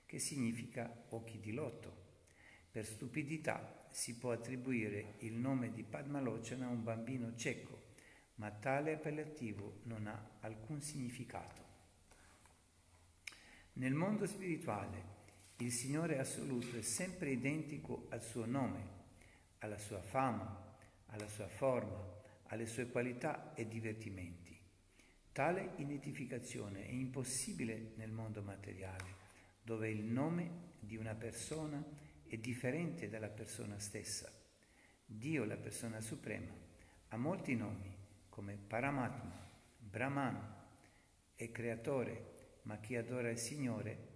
che 0.06 0.20
significa 0.20 1.06
occhi 1.10 1.40
di 1.40 1.54
lotto. 1.54 2.10
Per 2.70 2.86
stupidità 2.86 3.88
si 3.90 4.18
può 4.18 4.32
attribuire 4.32 5.16
il 5.20 5.34
nome 5.34 5.72
di 5.72 5.84
Padmalochana 5.84 6.68
a 6.68 6.70
un 6.70 6.84
bambino 6.84 7.36
cieco, 7.36 7.81
ma 8.42 8.50
tale 8.50 8.94
appellativo 8.94 9.82
non 9.84 10.08
ha 10.08 10.38
alcun 10.40 10.82
significato. 10.82 11.62
Nel 13.74 13.94
mondo 13.94 14.26
spirituale 14.26 15.20
il 15.58 15.72
Signore 15.72 16.18
assoluto 16.18 16.76
è 16.76 16.82
sempre 16.82 17.30
identico 17.30 18.08
al 18.10 18.24
suo 18.24 18.48
nome, 18.48 19.00
alla 19.60 19.78
sua 19.78 20.02
fama, 20.02 20.76
alla 21.10 21.28
sua 21.28 21.48
forma, 21.48 22.04
alle 22.48 22.66
sue 22.66 22.88
qualità 22.88 23.54
e 23.54 23.68
divertimenti. 23.68 24.60
Tale 25.32 25.74
identificazione 25.78 26.88
è 26.88 26.92
impossibile 26.92 27.92
nel 27.98 28.12
mondo 28.12 28.42
materiale, 28.42 29.18
dove 29.62 29.88
il 29.88 30.04
nome 30.04 30.72
di 30.80 30.96
una 30.98 31.14
persona 31.14 31.86
è 32.26 32.38
differente 32.38 33.08
dalla 33.08 33.30
persona 33.30 33.78
stessa. 33.78 34.32
Dio, 35.06 35.44
la 35.44 35.58
persona 35.58 36.02
suprema, 36.02 36.52
ha 37.10 37.18
molti 37.18 37.56
nomi 37.56 38.00
come 38.32 38.56
Paramatma, 38.56 39.50
Brahman 39.78 40.56
e 41.36 41.52
Creatore, 41.52 42.60
ma 42.64 42.78
chi 42.78 42.96
adora 42.96 43.30
il 43.30 43.38
Signore 43.38 44.08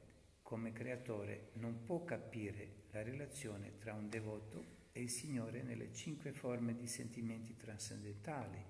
come 0.42 0.72
creatore 0.72 1.50
non 1.54 1.84
può 1.84 2.04
capire 2.06 2.84
la 2.92 3.04
relazione 3.04 3.78
tra 3.78 3.94
un 3.94 4.10
devoto 4.10 4.64
e 4.94 5.02
il 5.02 5.10
Signore 5.10 5.64
nelle 5.64 5.92
cinque 5.92 6.32
forme 6.32 6.76
di 6.76 6.88
sentimenti 6.88 7.58
trascendentali, 7.58 8.64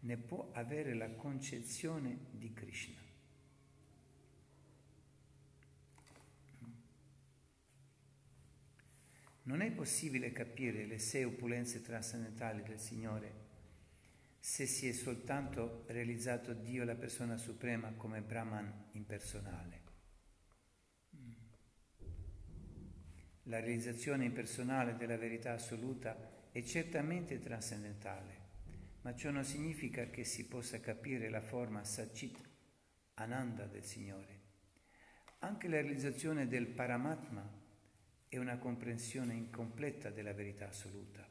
ne 0.00 0.16
può 0.18 0.50
avere 0.52 0.92
la 0.92 1.08
concezione 1.10 2.26
di 2.30 2.52
Krishna. 2.52 3.00
Non 9.44 9.62
è 9.62 9.70
possibile 9.70 10.32
capire 10.32 10.84
le 10.84 10.98
sei 10.98 11.24
opulenze 11.24 11.80
trascendentali 11.80 12.62
del 12.62 12.78
Signore 12.78 13.43
se 14.46 14.66
si 14.66 14.86
è 14.86 14.92
soltanto 14.92 15.84
realizzato 15.86 16.52
Dio, 16.52 16.84
la 16.84 16.96
persona 16.96 17.38
suprema, 17.38 17.94
come 17.96 18.20
Brahman 18.20 18.88
impersonale. 18.92 19.80
La 23.44 23.58
realizzazione 23.60 24.26
impersonale 24.26 24.96
della 24.96 25.16
verità 25.16 25.54
assoluta 25.54 26.50
è 26.52 26.62
certamente 26.62 27.40
trascendentale, 27.40 28.40
ma 29.00 29.14
ciò 29.14 29.30
non 29.30 29.44
significa 29.44 30.10
che 30.10 30.24
si 30.24 30.46
possa 30.46 30.78
capire 30.78 31.30
la 31.30 31.40
forma 31.40 31.82
Sachit, 31.82 32.38
Ananda 33.14 33.64
del 33.64 33.82
Signore. 33.82 34.40
Anche 35.38 35.68
la 35.68 35.80
realizzazione 35.80 36.46
del 36.46 36.66
Paramatma 36.66 37.50
è 38.28 38.36
una 38.36 38.58
comprensione 38.58 39.32
incompleta 39.32 40.10
della 40.10 40.34
verità 40.34 40.68
assoluta. 40.68 41.26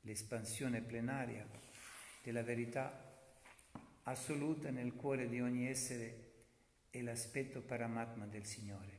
L'espansione 0.00 0.80
plenaria 0.80 1.67
della 2.28 2.42
verità 2.42 2.92
assoluta 4.02 4.68
nel 4.68 4.92
cuore 4.94 5.30
di 5.30 5.40
ogni 5.40 5.66
essere 5.66 6.26
è 6.90 7.00
l'aspetto 7.00 7.62
Paramatma 7.62 8.26
del 8.26 8.44
Signore. 8.44 8.96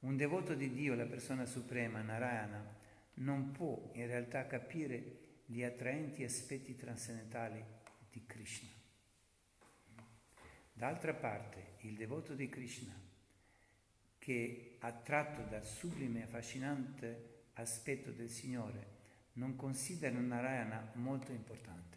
Un 0.00 0.16
devoto 0.16 0.54
di 0.54 0.72
Dio, 0.72 0.96
la 0.96 1.06
persona 1.06 1.46
suprema, 1.46 2.02
Narayana, 2.02 2.80
non 3.14 3.52
può 3.52 3.90
in 3.92 4.08
realtà 4.08 4.48
capire 4.48 5.18
gli 5.46 5.62
attraenti 5.62 6.24
aspetti 6.24 6.74
trascendentali 6.74 7.64
di 8.10 8.26
Krishna. 8.26 8.70
D'altra 10.72 11.14
parte, 11.14 11.74
il 11.82 11.94
devoto 11.94 12.34
di 12.34 12.48
Krishna, 12.48 12.92
che 14.18 14.78
attratto 14.80 15.42
dal 15.42 15.64
sublime 15.64 16.20
e 16.20 16.22
affascinante 16.24 17.42
aspetto 17.52 18.10
del 18.10 18.30
Signore, 18.30 18.86
non 19.34 19.54
considera 19.54 20.18
Narayana 20.18 20.90
molto 20.94 21.30
importante. 21.30 21.91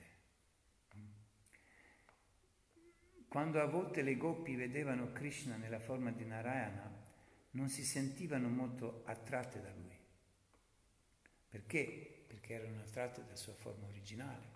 Quando 3.36 3.62
a 3.62 3.66
volte 3.66 4.02
le 4.02 4.16
gopi 4.16 4.56
vedevano 4.56 5.12
Krishna 5.12 5.58
nella 5.58 5.82
forma 5.82 6.10
di 6.10 6.24
Narayana, 6.24 6.90
non 7.52 7.68
si 7.68 7.84
sentivano 7.84 8.48
molto 8.48 9.02
attratte 9.04 9.62
da 9.62 9.70
lui. 9.74 9.94
Perché? 11.50 12.24
Perché 12.28 12.54
erano 12.54 12.80
attratte 12.80 13.24
dalla 13.24 13.36
sua 13.36 13.52
forma 13.52 13.88
originale. 13.88 14.48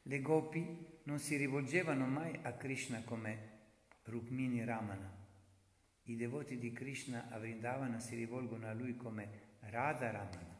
Le 0.00 0.20
gopi 0.22 0.98
non 1.02 1.18
si 1.18 1.36
rivolgevano 1.36 2.06
mai 2.06 2.38
a 2.44 2.54
Krishna 2.54 3.02
come 3.02 3.58
Rukmini 4.04 4.64
Ramana. 4.64 5.14
I 6.04 6.16
devoti 6.16 6.56
di 6.56 6.72
Krishna 6.72 7.28
a 7.28 7.38
Vrindavana 7.38 7.98
si 7.98 8.16
rivolgono 8.16 8.66
a 8.66 8.72
lui 8.72 8.96
come 8.96 9.56
Radha 9.60 10.10
Ramana. 10.10 10.51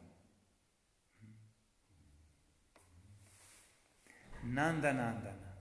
Nanda 4.45 4.91
Nandana 4.91 5.55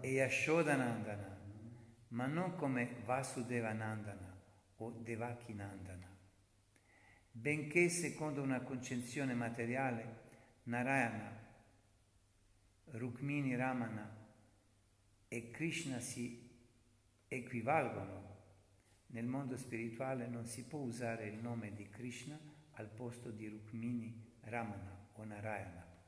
e 0.00 0.10
Yashoda 0.10 0.74
Nandana 0.74 1.32
ma 2.08 2.26
non 2.26 2.56
come 2.56 2.96
Vasudeva 3.04 3.72
Nandana 3.72 4.36
o 4.78 4.90
Devaki 4.90 5.54
Nandana. 5.54 6.08
Benché 7.30 7.88
secondo 7.88 8.42
una 8.42 8.60
concezione 8.60 9.32
materiale 9.34 10.20
Narayana, 10.64 11.40
Rukmini 12.90 13.54
Ramana 13.54 14.10
e 15.28 15.50
Krishna 15.50 16.00
si 16.00 16.50
equivalgono, 17.28 18.30
nel 19.06 19.26
mondo 19.26 19.56
spirituale 19.56 20.26
non 20.26 20.46
si 20.46 20.66
può 20.66 20.80
usare 20.80 21.28
il 21.28 21.38
nome 21.38 21.72
di 21.74 21.88
Krishna 21.88 22.38
al 22.72 22.88
posto 22.88 23.30
di 23.30 23.48
Rukmini 23.48 24.38
Ramana 24.40 25.08
o 25.12 25.24
Narayana. 25.24 26.01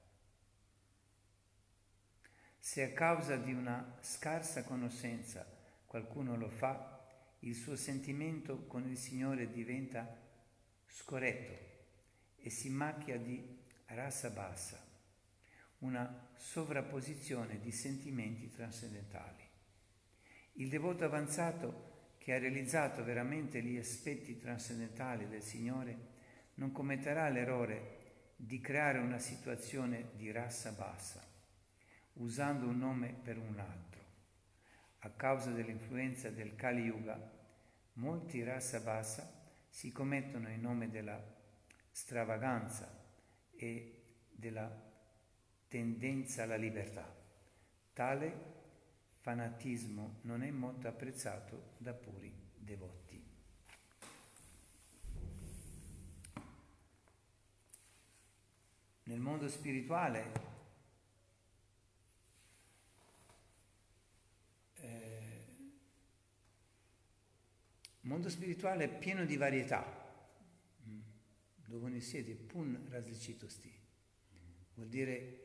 Se 2.67 2.83
a 2.83 2.93
causa 2.93 3.37
di 3.37 3.53
una 3.53 3.99
scarsa 4.01 4.65
conoscenza 4.65 5.47
qualcuno 5.85 6.35
lo 6.35 6.49
fa, 6.49 7.07
il 7.41 7.55
suo 7.55 7.77
sentimento 7.77 8.65
con 8.65 8.89
il 8.89 8.97
Signore 8.97 9.51
diventa 9.51 10.09
scorretto 10.87 11.53
e 12.37 12.49
si 12.49 12.71
macchia 12.71 13.19
di 13.19 13.61
rasa 13.89 14.31
bassa, 14.31 14.83
una 15.81 16.31
sovrapposizione 16.37 17.61
di 17.61 17.71
sentimenti 17.71 18.51
trascendentali. 18.51 19.47
Il 20.53 20.71
devoto 20.71 21.05
avanzato 21.05 22.15
che 22.17 22.33
ha 22.33 22.39
realizzato 22.39 23.05
veramente 23.05 23.63
gli 23.63 23.77
aspetti 23.77 24.39
trascendentali 24.39 25.29
del 25.29 25.43
Signore 25.43 25.99
non 26.55 26.73
commetterà 26.73 27.29
l'errore 27.29 28.33
di 28.37 28.59
creare 28.63 29.01
una 29.01 29.19
situazione 29.19 30.13
di 30.15 30.31
rassa 30.31 30.73
bassa, 30.73 31.34
usando 32.15 32.67
un 32.67 32.79
nome 32.79 33.15
per 33.23 33.39
un 33.39 33.59
altro 33.59 33.95
a 35.05 35.11
causa 35.11 35.51
dell'influenza 35.51 36.31
del 36.31 36.55
Kali 36.55 36.83
Yuga, 36.83 37.21
molti 37.95 38.43
rasa 38.43 38.81
bassa 38.81 39.31
si 39.69 39.93
commettono 39.93 40.49
in 40.49 40.61
nome 40.61 40.89
della 40.89 41.23
stravaganza 41.91 43.03
e 43.55 44.03
della 44.31 44.71
tendenza 45.69 46.45
alla 46.45 46.57
libertà. 46.57 47.05
Tale 47.93 48.53
fanatismo 49.21 50.21
non 50.23 50.43
è 50.43 50.51
molto 50.51 50.89
apprezzato 50.89 51.75
da 51.77 51.93
puri 51.93 52.33
devoti. 52.57 53.23
Nel 59.03 59.21
mondo 59.21 59.49
spirituale 59.49 60.54
Il 68.01 68.11
mondo 68.11 68.29
spirituale 68.29 68.85
è 68.85 68.99
pieno 68.99 69.25
di 69.25 69.37
varietà. 69.37 69.83
Mm. 70.87 71.01
Dove 71.67 71.89
ne 71.89 72.01
siete? 72.01 72.35
Pun 72.35 72.87
različitosti. 72.91 73.73
Vuol 74.75 74.89
dire 74.89 75.45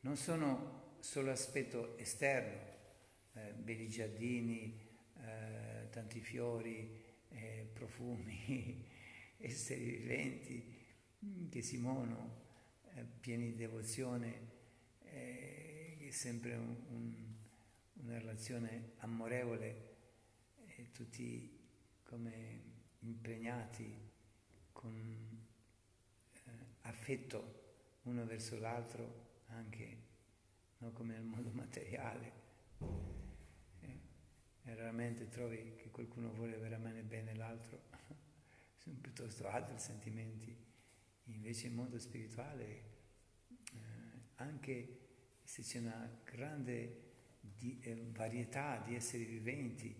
non 0.00 0.16
sono 0.16 0.96
solo 1.00 1.30
aspetto 1.30 1.98
esterno, 1.98 2.58
eh, 3.34 3.52
belli 3.52 3.88
giardini, 3.88 4.80
eh, 5.20 5.88
tanti 5.90 6.20
fiori, 6.20 7.02
eh, 7.30 7.68
profumi, 7.72 8.86
esseri 9.38 9.84
viventi 9.84 10.76
mm, 11.24 11.48
che 11.48 11.62
si 11.62 11.78
muovono 11.78 12.46
eh, 12.94 13.04
pieni 13.20 13.50
di 13.50 13.56
devozione, 13.56 14.56
eh, 15.04 15.98
è 16.06 16.10
sempre 16.10 16.54
un, 16.54 16.76
un, 16.88 17.27
una 18.08 18.18
relazione 18.18 18.92
amorevole, 18.98 19.96
tutti 20.92 21.56
come 22.02 22.62
impregnati 23.00 24.10
con 24.72 24.96
eh, 26.32 26.50
affetto 26.82 27.66
uno 28.04 28.24
verso 28.24 28.58
l'altro, 28.58 29.42
anche 29.48 30.06
no, 30.78 30.90
come 30.92 31.14
nel 31.14 31.24
mondo 31.24 31.50
materiale. 31.54 32.32
Eh, 33.80 34.00
e 34.62 34.74
raramente 34.74 35.28
trovi 35.28 35.74
che 35.76 35.90
qualcuno 35.90 36.32
vuole 36.32 36.56
veramente 36.56 37.02
bene 37.02 37.34
l'altro, 37.34 37.82
sono 38.78 38.96
piuttosto 39.00 39.46
altri 39.48 39.78
sentimenti. 39.78 40.56
Invece 41.24 41.66
il 41.66 41.74
mondo 41.74 41.98
spirituale, 41.98 42.64
eh, 43.74 43.80
anche 44.36 44.98
se 45.42 45.60
c'è 45.60 45.78
una 45.80 46.20
grande 46.24 47.07
di, 47.40 47.78
eh, 47.80 48.08
varietà 48.12 48.78
di 48.78 48.94
esseri 48.94 49.24
viventi, 49.24 49.94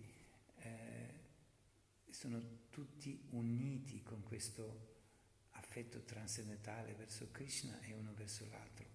eh, 0.57 1.13
sono 2.09 2.67
tutti 2.69 3.27
uniti 3.31 4.01
con 4.03 4.23
questo 4.23 4.87
affetto 5.51 6.03
trascendentale 6.03 6.93
verso 6.93 7.29
Krishna 7.31 7.79
e 7.81 7.93
uno 7.93 8.13
verso 8.13 8.47
l'altro, 8.49 8.85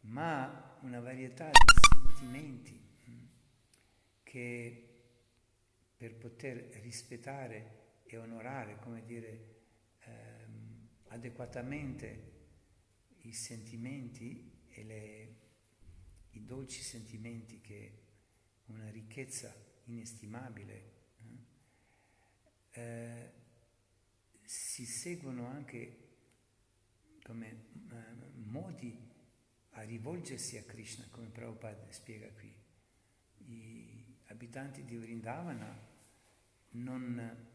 ma 0.00 0.78
una 0.82 1.00
varietà 1.00 1.50
di 1.50 2.14
sentimenti 2.16 2.80
mm, 3.08 3.24
che 4.22 4.84
per 5.96 6.14
poter 6.14 6.56
rispettare 6.82 7.78
e 8.04 8.16
onorare, 8.16 8.78
come 8.80 9.04
dire, 9.04 9.60
ehm, 10.00 10.88
adeguatamente 11.08 12.32
i 13.22 13.32
sentimenti 13.32 14.64
e 14.68 14.84
le, 14.84 15.39
i 16.32 16.44
dolci 16.44 16.82
sentimenti 16.82 17.60
che 17.60 18.02
una 18.66 18.88
ricchezza 18.90 19.54
inestimabile 19.84 20.98
eh, 22.70 23.32
si 24.44 24.84
seguono 24.84 25.46
anche 25.46 26.08
come 27.22 27.48
eh, 27.48 28.38
modi 28.44 29.08
a 29.70 29.82
rivolgersi 29.82 30.56
a 30.56 30.62
Krishna, 30.64 31.06
come 31.10 31.28
Prabhupada 31.28 31.90
spiega 31.90 32.28
qui. 32.30 32.52
I 33.46 34.00
abitanti 34.26 34.84
di 34.84 34.96
Vrindavana 34.96 35.88
non 36.70 37.48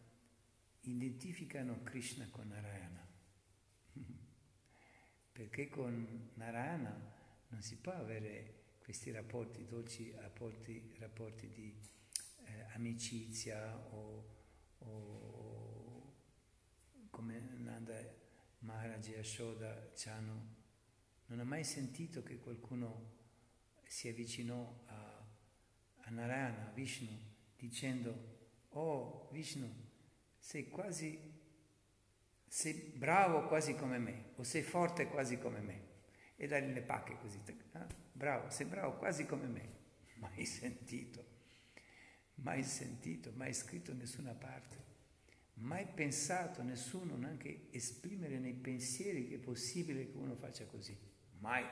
identificano 0.82 1.82
Krishna 1.84 2.28
con 2.30 2.48
Narayana, 2.50 3.08
perché 5.32 5.70
con 5.70 6.32
Narayana 6.36 7.14
non 7.50 7.62
si 7.62 7.78
può 7.78 7.94
avere 7.94 8.64
questi 8.86 9.12
rapporti 9.12 9.66
dolci, 9.66 10.14
rapporti, 10.14 10.96
rapporti 11.00 11.50
di 11.50 11.76
eh, 12.46 12.66
amicizia 12.74 13.76
o 13.92 14.36
o 14.80 16.14
come 17.10 17.40
Nanda 17.58 17.96
Maharaj 18.60 19.10
e 19.10 19.20
Ashoda 19.20 19.92
Chano, 19.96 20.54
non 21.28 21.40
ha 21.40 21.44
mai 21.44 21.64
sentito 21.64 22.24
che 22.24 22.38
qualcuno 22.38 23.14
si 23.86 24.08
avvicinò 24.10 24.84
a, 24.88 25.26
a 26.02 26.10
Narayana, 26.10 26.68
a 26.68 26.72
Vishnu, 26.72 27.18
dicendo, 27.58 28.34
oh 28.70 29.30
Vishnu, 29.32 29.72
sei 30.38 30.70
quasi, 30.70 31.20
sei 32.48 32.74
bravo 32.96 33.48
quasi 33.48 33.76
come 33.76 33.98
me, 33.98 34.32
o 34.36 34.44
sei 34.44 34.62
forte 34.62 35.08
quasi 35.08 35.38
come 35.38 35.62
me, 35.62 35.84
e 36.36 36.48
dargli 36.48 36.74
le 36.74 36.82
pacche 36.82 37.18
così, 37.18 37.42
ah, 37.74 37.88
bravo, 38.16 38.50
sei 38.50 38.66
bravo 38.66 38.98
quasi 38.98 39.26
come 39.26 39.48
me, 39.48 39.70
mai 40.16 40.46
sentito 40.46 41.34
mai 42.36 42.64
sentito, 42.64 43.32
mai 43.36 43.54
scritto 43.54 43.92
in 43.92 43.98
nessuna 43.98 44.34
parte, 44.34 44.84
mai 45.56 45.86
pensato 45.86 46.64
nessuno 46.64 47.16
neanche 47.16 47.68
esprimere 47.72 48.40
nei 48.40 48.54
pensieri 48.54 49.28
che 49.28 49.36
è 49.36 49.40
possibile 49.40 50.10
che 50.10 50.18
uno 50.18 50.36
faccia 50.36 50.66
così, 50.66 50.98
mai, 51.40 51.64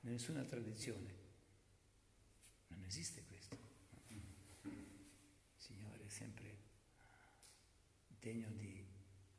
in 0.00 0.10
nessuna 0.10 0.42
tradizione. 0.44 1.24
Non 2.68 2.84
esiste 2.84 3.24
questo. 3.24 3.56
Signore 5.56 6.04
è 6.04 6.08
sempre 6.08 6.56
degno 8.20 8.48
di 8.50 8.84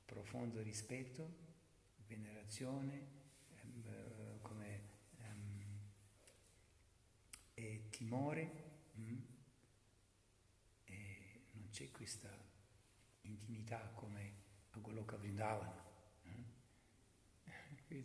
profondo 0.05 0.61
rispetto, 0.61 1.45
venerazione, 2.07 3.15
ehm, 3.55 4.41
come, 4.41 4.81
ehm, 5.17 5.57
e 7.97 8.03
timore. 8.03 8.51
Mm? 8.99 9.35
c'è 11.71 11.91
questa 11.91 12.29
intimità 13.21 13.77
come 13.93 14.33
a 14.71 14.79
Goloka 14.79 15.15
Vrindavana. 15.17 15.83
Eh? 16.23 18.03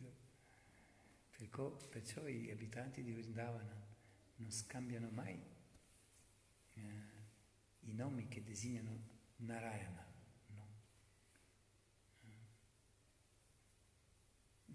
Perciò, 1.31 1.71
perciò 1.89 2.27
gli 2.27 2.51
abitanti 2.51 3.03
di 3.03 3.13
Vrindavana 3.13 3.87
non 4.37 4.51
scambiano 4.51 5.09
mai 5.11 5.41
eh, 6.75 6.81
i 7.81 7.95
nomi 7.95 8.29
che 8.29 8.43
designano 8.43 9.09
Narayana. 9.37 10.05
No. 10.49 10.67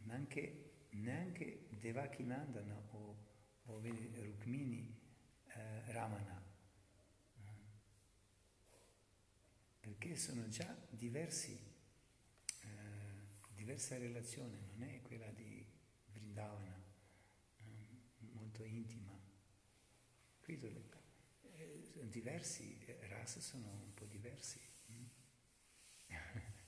Neanche, 0.06 0.71
neanche 0.89 1.67
Devaki 1.69 2.23
Nandana 2.23 2.82
o, 2.91 3.15
o 3.65 3.80
Rukmini 3.80 4.96
Ramana 5.97 6.38
perché 9.88 10.15
sono 10.15 10.47
già 10.49 10.75
diversi, 10.89 11.57
eh, 12.62 12.67
diversa 13.55 13.97
relazione, 13.97 14.60
non 14.67 14.83
è 14.83 15.01
quella 15.01 15.29
di 15.31 15.65
Vrindavana, 16.12 16.83
eh, 17.57 17.63
molto 18.33 18.63
intima. 18.63 19.17
Qui 20.39 20.60
eh, 21.41 21.81
sono 21.91 22.10
diversi, 22.10 22.77
eh, 22.86 23.07
rasa 23.07 23.39
sono 23.39 23.69
un 23.69 23.93
po' 23.93 24.05
diversi. 24.05 24.60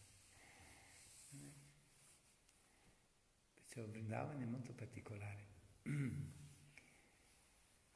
Perciò 3.53 3.85
Vrindavana 3.85 4.41
è 4.41 4.47
molto 4.47 4.73
particolare. 4.73 5.47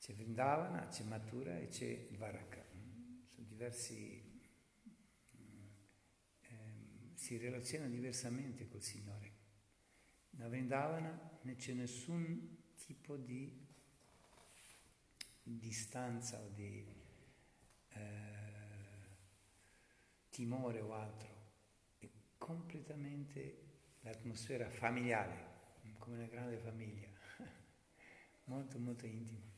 C'è 0.04 0.14
Vrindavana, 0.14 0.90
c'è 0.90 1.06
Mathura 1.06 1.58
e 1.58 1.70
c'è 1.70 2.08
Dvaraka. 2.12 2.62
Mm. 2.76 3.24
Sono 3.30 3.48
diversi 3.48 4.32
si 7.24 7.38
relaziona 7.38 7.88
diversamente 7.88 8.68
col 8.68 8.82
Signore. 8.82 9.32
Da 10.30 10.50
Vrindavana 10.50 11.40
non 11.44 11.56
c'è 11.56 11.72
nessun 11.72 12.74
tipo 12.76 13.16
di 13.16 13.66
distanza 15.42 16.42
o 16.42 16.50
di 16.50 16.86
eh, 17.92 18.02
timore 20.32 20.82
o 20.82 20.94
altro, 20.94 21.52
è 22.00 22.10
completamente 22.38 23.62
l'atmosfera 24.02 24.70
familiare, 24.70 25.52
come 26.00 26.18
una 26.18 26.28
grande 26.28 26.58
famiglia, 26.58 27.08
molto 28.46 28.80
molto 28.80 29.06
intima. 29.06 29.53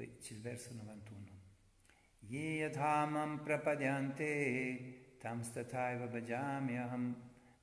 poi 0.00 0.16
c'è 0.18 0.32
il 0.32 0.40
verso 0.40 0.72
91. 0.72 1.26
Ye 2.20 2.60
yadhamam 2.60 3.42
prapadyante 3.42 5.16
tam 5.18 5.42
stathaiva 5.42 6.06
bhajamyaham 6.06 7.14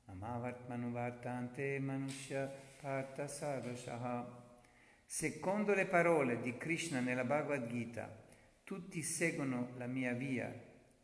mamavart 0.05 0.67
manuvartante 0.67 1.79
manusya 1.79 2.45
parta 2.79 3.27
sarvashaha. 3.27 4.45
Secondo 5.03 5.73
le 5.73 5.87
parole 5.87 6.39
di 6.39 6.55
Krishna 6.57 6.99
nella 6.99 7.23
Bhagavad 7.23 7.67
Gita, 7.67 8.23
tutti 8.63 9.01
seguono 9.01 9.71
la 9.77 9.87
mia 9.87 10.13
via 10.13 10.53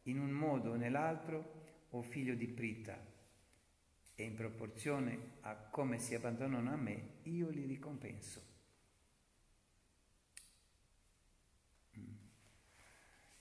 in 0.03 0.19
un 0.19 0.29
modo 0.29 0.73
o 0.73 0.75
nell'altro, 0.75 1.87
o 1.89 2.03
figlio 2.03 2.35
di 2.35 2.47
Prita, 2.47 2.95
e 4.13 4.23
in 4.23 4.35
proporzione 4.35 5.37
a 5.41 5.55
come 5.55 5.97
si 5.97 6.13
abbandonano 6.13 6.71
a 6.71 6.75
me, 6.75 7.21
io 7.23 7.49
li 7.49 7.65
ricompenso. 7.65 8.52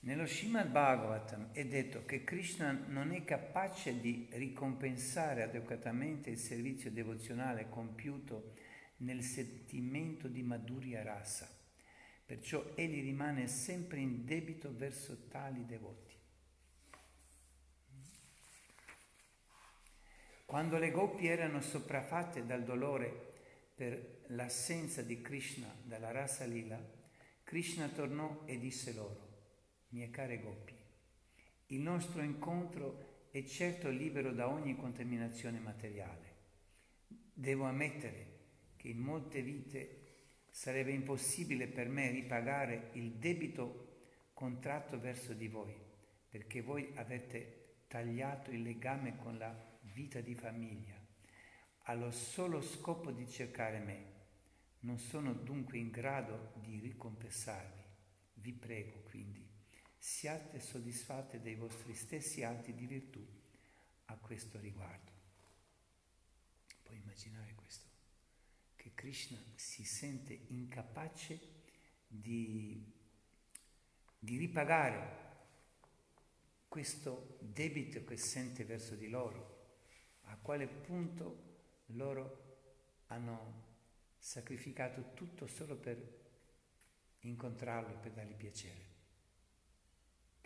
Nello 0.05 0.27
Srimad 0.27 0.69
Bhagavatam 0.69 1.51
è 1.53 1.65
detto 1.65 2.05
che 2.05 2.25
Krishna 2.25 2.73
non 2.73 3.13
è 3.13 3.23
capace 3.23 4.01
di 4.01 4.27
ricompensare 4.33 5.45
adeguatamente 5.45 6.29
il 6.29 6.39
servizio 6.39 6.91
devozionale 6.91 7.69
compiuto 7.69 8.55
nel 8.99 9.23
sentimento 9.23 10.27
di 10.27 10.43
Madhurya 10.43 11.05
Rasa. 11.05 11.49
Perciò 12.27 12.73
egli 12.75 13.01
rimane 13.01 13.47
sempre 13.47 14.01
in 14.01 14.25
debito 14.25 14.75
verso 14.75 15.29
tali 15.29 15.65
devoti. 15.67 16.17
Quando 20.45 20.79
le 20.79 20.91
gopi 20.91 21.29
erano 21.29 21.61
sopraffatte 21.61 22.45
dal 22.45 22.65
dolore 22.65 23.35
per 23.73 24.25
l'assenza 24.31 25.01
di 25.01 25.21
Krishna 25.21 25.73
dalla 25.85 26.11
rasa 26.11 26.45
lila, 26.45 26.77
Krishna 27.45 27.87
tornò 27.87 28.43
e 28.47 28.59
disse 28.59 28.93
loro, 28.95 29.32
mie 29.93 30.11
care 30.11 30.41
gopi, 30.41 30.75
il 31.67 31.81
nostro 31.81 32.23
incontro 32.23 33.29
è 33.31 33.45
certo 33.45 33.91
libero 33.91 34.33
da 34.33 34.49
ogni 34.49 34.75
contaminazione 34.77 35.59
materiale. 35.59 36.31
Devo 37.33 37.65
ammettere 37.65 38.41
che 38.77 38.89
in 38.89 38.99
molte 38.99 39.43
vite 39.43 39.99
sarebbe 40.51 40.93
impossibile 40.93 41.67
per 41.67 41.89
me 41.89 42.11
ripagare 42.11 42.91
il 42.95 43.13
debito 43.13 44.07
contratto 44.33 44.99
verso 44.99 45.35
di 45.35 45.49
voi, 45.49 45.75
perché 46.29 46.63
voi 46.63 46.91
avete 46.95 47.85
tagliato 47.87 48.51
il 48.51 48.63
legame 48.63 49.17
con 49.17 49.37
la 49.37 49.55
vita 49.93 50.21
di 50.21 50.35
famiglia, 50.35 50.99
allo 51.85 52.11
solo 52.11 52.63
scopo 52.63 53.11
di 53.11 53.29
cercare 53.29 53.79
me. 53.79 54.11
Non 54.81 54.99
sono 54.99 55.35
dunque 55.35 55.77
in 55.77 55.91
grado 55.91 56.53
di 56.57 56.81
ricompensarvi. 56.81 57.81
Vi 58.35 58.53
prego 58.53 59.03
quindi 59.03 59.42
siate 60.05 60.59
soddisfatte 60.59 61.41
dei 61.41 61.55
vostri 61.55 61.95
stessi 61.95 62.43
atti 62.43 62.75
di 62.75 62.87
virtù 62.87 63.25
a 64.07 64.17
questo 64.17 64.59
riguardo. 64.59 65.13
Puoi 66.83 66.97
immaginare 66.97 67.55
questo, 67.55 67.87
che 68.75 68.91
Krishna 68.95 69.41
si 69.55 69.85
sente 69.85 70.33
incapace 70.49 71.39
di, 72.09 72.85
di 74.19 74.37
ripagare 74.39 75.21
questo 76.67 77.39
debito 77.41 78.03
che 78.03 78.17
sente 78.17 78.65
verso 78.65 78.97
di 78.97 79.09
loro, 79.09 79.77
a 80.23 80.37
quale 80.37 80.67
punto 80.67 81.61
loro 81.87 82.59
hanno 83.07 83.77
sacrificato 84.19 85.15
tutto 85.15 85.47
solo 85.47 85.77
per 85.77 86.21
incontrarlo, 87.21 88.01
per 88.01 88.11
dargli 88.11 88.35
piacere 88.35 88.92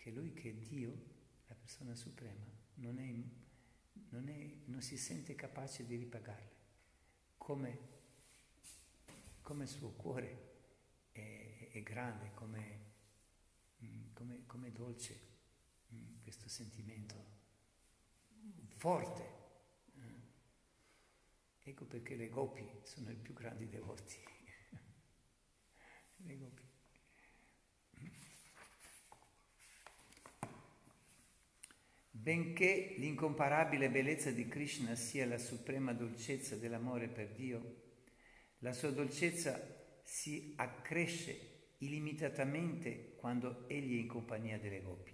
che 0.07 0.13
lui 0.13 0.31
che 0.31 0.57
Dio, 0.57 1.03
la 1.47 1.55
persona 1.55 1.93
suprema, 1.93 2.45
non, 2.75 2.97
è, 2.97 3.13
non, 4.11 4.29
è, 4.29 4.55
non 4.65 4.81
si 4.81 4.95
sente 4.95 5.35
capace 5.35 5.85
di 5.85 5.97
ripagarle, 5.97 6.55
come, 7.35 7.77
come 9.41 9.63
il 9.63 9.69
suo 9.69 9.89
cuore 9.89 10.53
è, 11.11 11.71
è 11.73 11.83
grande, 11.83 12.31
come, 12.35 12.79
mm, 13.83 14.13
come, 14.13 14.45
come 14.45 14.71
dolce 14.71 15.19
mm, 15.93 16.21
questo 16.21 16.47
sentimento 16.47 17.35
forte. 18.77 19.35
Ecco 21.63 21.83
perché 21.83 22.15
le 22.15 22.29
gopi 22.29 22.65
sono 22.83 23.11
i 23.11 23.17
più 23.17 23.33
grandi 23.33 23.67
devoti. 23.67 24.15
le 26.23 26.37
gopi. 26.37 26.66
Benché 32.27 32.95
l'incomparabile 32.97 33.89
bellezza 33.89 34.31
di 34.31 34.49
Krishna 34.49 34.95
sia 34.95 35.25
la 35.25 35.37
suprema 35.37 35.93
dolcezza 35.93 36.57
dell'amore 36.57 37.07
per 37.07 37.29
Dio, 37.29 37.83
la 38.57 38.73
sua 38.73 38.91
dolcezza 38.91 39.57
si 40.03 40.51
accresce 40.57 41.75
illimitatamente 41.77 43.15
quando 43.15 43.65
egli 43.69 43.95
è 43.95 44.01
in 44.01 44.07
compagnia 44.09 44.59
delle 44.59 44.81
gopi. 44.81 45.13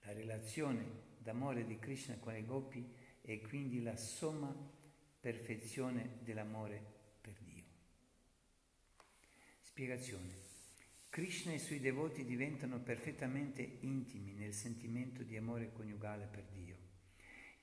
La 0.00 0.12
relazione 0.12 0.84
d'amore 1.16 1.64
di 1.64 1.78
Krishna 1.78 2.18
con 2.18 2.34
le 2.34 2.44
gopi 2.44 2.94
è 3.22 3.40
quindi 3.40 3.80
la 3.80 3.96
somma 3.96 4.54
perfezione 5.18 6.18
dell'amore 6.20 6.84
per 7.18 7.38
Dio. 7.40 7.64
Spiegazione. 9.62 10.41
Krishna 11.12 11.52
e 11.52 11.56
i 11.56 11.58
suoi 11.58 11.78
devoti 11.78 12.24
diventano 12.24 12.80
perfettamente 12.80 13.60
intimi 13.80 14.32
nel 14.32 14.54
sentimento 14.54 15.22
di 15.22 15.36
amore 15.36 15.70
coniugale 15.70 16.24
per 16.24 16.44
Dio. 16.44 16.74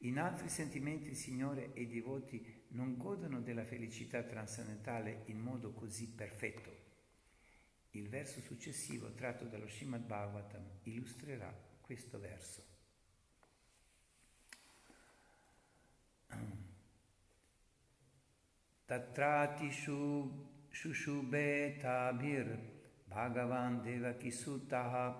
In 0.01 0.19
altri 0.19 0.49
sentimenti 0.49 1.09
il 1.09 1.15
Signore 1.15 1.73
e 1.73 1.81
i 1.81 1.87
devoti 1.87 2.65
non 2.73 2.95
godono 2.95 3.41
della 3.41 3.65
felicità 3.65 4.21
transcendentale 4.21 5.23
in 5.25 5.39
modo 5.39 5.73
così 5.73 6.11
perfetto. 6.11 6.69
Il 7.89 8.07
verso 8.07 8.39
successivo, 8.39 9.15
tratto 9.15 9.45
dallo 9.45 9.67
Srimad 9.67 10.05
Bhagavatam, 10.05 10.81
illustrerà 10.83 11.51
questo 11.81 12.19
verso. 12.19 12.63
Tatrati 18.85 19.71
shushube 20.69 21.77
tabir 21.79 22.77
Bhagavan 23.09 23.81
Devaki 23.81 24.31
Sutaha 24.31 25.15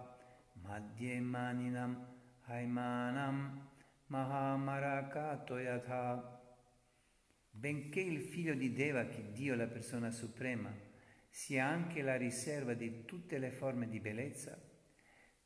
Madhye 0.64 1.20
Maninam 1.20 1.98
Haimanam 2.48 3.68
Mahamarakato 4.12 5.58
Yatha 5.58 6.38
Benché 7.52 8.00
il 8.00 8.22
figlio 8.22 8.54
di 8.54 8.72
Devaki, 8.72 9.32
Dio 9.34 9.56
la 9.56 9.68
persona 9.68 10.12
suprema, 10.12 10.74
sia 11.30 11.66
anche 11.66 12.02
la 12.02 12.16
riserva 12.16 12.74
di 12.74 13.04
tutte 13.04 13.38
le 13.38 13.52
forme 13.52 13.90
di 13.90 14.00
bellezza, 14.00 14.58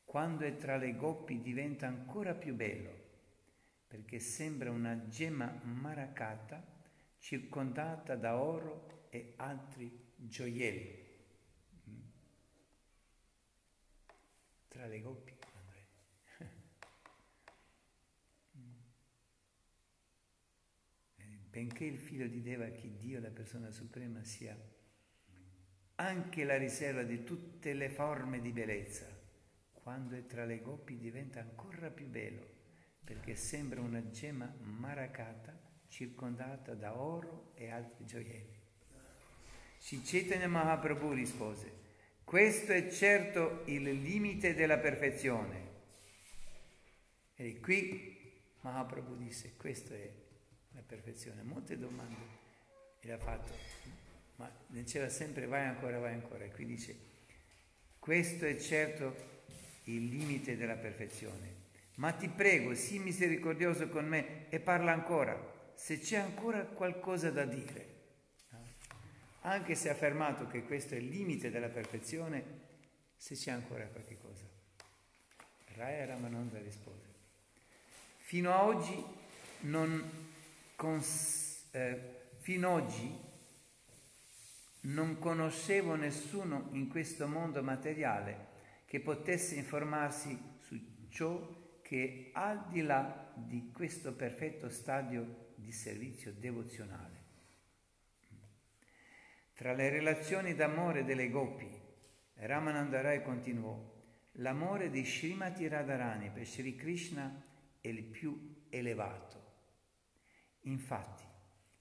quando 0.04 0.44
è 0.44 0.54
tra 0.54 0.76
le 0.76 0.94
gopi 0.94 1.40
diventa 1.40 1.88
ancora 1.88 2.34
più 2.34 2.54
bello, 2.54 2.92
perché 3.88 4.20
sembra 4.20 4.70
una 4.70 5.08
gemma 5.08 5.60
maracata 5.64 6.64
circondata 7.18 8.14
da 8.14 8.40
oro 8.40 9.08
e 9.10 9.34
altri 9.38 10.12
gioielli. 10.14 11.03
Tra 14.74 14.86
le 14.86 15.00
coppie. 15.00 15.36
Benché 21.48 21.84
il 21.84 21.98
figlio 21.98 22.26
di 22.26 22.42
Deva, 22.42 22.66
che 22.70 22.96
Dio, 22.96 23.20
la 23.20 23.30
persona 23.30 23.70
suprema, 23.70 24.24
sia 24.24 24.58
anche 25.94 26.42
la 26.42 26.56
riserva 26.56 27.04
di 27.04 27.22
tutte 27.22 27.72
le 27.72 27.88
forme 27.88 28.40
di 28.40 28.50
bellezza, 28.50 29.06
quando 29.70 30.16
è 30.16 30.26
tra 30.26 30.44
le 30.44 30.60
gopi 30.60 30.98
diventa 30.98 31.38
ancora 31.38 31.90
più 31.90 32.08
bello, 32.08 32.44
perché 33.04 33.36
sembra 33.36 33.80
una 33.80 34.10
gemma 34.10 34.52
maracata 34.58 35.56
circondata 35.86 36.74
da 36.74 36.98
oro 36.98 37.52
e 37.54 37.70
altri 37.70 38.04
gioielli. 38.04 38.60
Chaitanya 39.78 40.48
Mahaprabhu 40.48 41.12
rispose, 41.12 41.83
questo 42.24 42.72
è 42.72 42.90
certo 42.90 43.62
il 43.66 43.82
limite 43.82 44.54
della 44.54 44.78
perfezione. 44.78 45.72
E 47.36 47.60
qui 47.60 48.32
Mahaprabhu 48.60 49.16
disse, 49.16 49.52
questa 49.56 49.94
è 49.94 50.10
la 50.72 50.82
perfezione. 50.82 51.42
Molte 51.42 51.78
domande 51.78 52.16
le 53.02 53.12
ha 53.12 53.18
fatto, 53.18 53.52
ma 54.36 54.50
diceva 54.66 55.08
sempre 55.08 55.46
vai 55.46 55.66
ancora, 55.66 55.98
vai 55.98 56.14
ancora. 56.14 56.44
E 56.44 56.50
qui 56.50 56.64
dice, 56.64 56.96
questo 57.98 58.46
è 58.46 58.56
certo 58.56 59.42
il 59.84 60.06
limite 60.06 60.56
della 60.56 60.76
perfezione. 60.76 61.62
Ma 61.96 62.12
ti 62.12 62.28
prego, 62.28 62.74
sii 62.74 62.98
misericordioso 62.98 63.88
con 63.88 64.06
me 64.06 64.48
e 64.48 64.58
parla 64.58 64.92
ancora, 64.92 65.72
se 65.74 66.00
c'è 66.00 66.16
ancora 66.16 66.64
qualcosa 66.64 67.30
da 67.30 67.44
dire. 67.44 67.93
Anche 69.46 69.74
se 69.74 69.90
affermato 69.90 70.46
che 70.46 70.64
questo 70.64 70.94
è 70.94 70.98
il 70.98 71.08
limite 71.08 71.50
della 71.50 71.68
perfezione, 71.68 72.62
se 73.16 73.34
c'è 73.34 73.50
ancora 73.50 73.86
qualche 73.86 74.16
cosa. 74.18 74.44
Raya 75.74 76.06
Ramananda 76.06 76.58
rispose, 76.60 77.04
fino 78.16 78.52
a 78.52 78.64
oggi 78.64 79.04
non, 79.60 80.02
cons- 80.76 81.66
eh, 81.72 82.28
fino 82.38 82.70
oggi 82.70 83.14
non 84.82 85.18
conoscevo 85.18 85.94
nessuno 85.94 86.68
in 86.72 86.88
questo 86.88 87.26
mondo 87.26 87.62
materiale 87.62 88.52
che 88.86 89.00
potesse 89.00 89.56
informarsi 89.56 90.38
su 90.60 90.78
ciò 91.10 91.80
che 91.82 92.30
al 92.32 92.68
di 92.68 92.80
là 92.80 93.30
di 93.34 93.70
questo 93.72 94.14
perfetto 94.14 94.70
stadio 94.70 95.52
di 95.56 95.70
servizio 95.70 96.32
devozionale. 96.32 97.13
Tra 99.54 99.72
le 99.72 99.88
relazioni 99.88 100.54
d'amore 100.54 101.04
delle 101.04 101.30
gopi, 101.30 101.70
Ramanandarai 102.34 103.22
continuò, 103.22 103.92
l'amore 104.32 104.90
di 104.90 105.04
Srimati 105.04 105.68
Radharani 105.68 106.30
per 106.30 106.44
Sri 106.44 106.74
Krishna 106.74 107.40
è 107.80 107.86
il 107.86 108.02
più 108.02 108.64
elevato. 108.68 109.42
Infatti, 110.62 111.22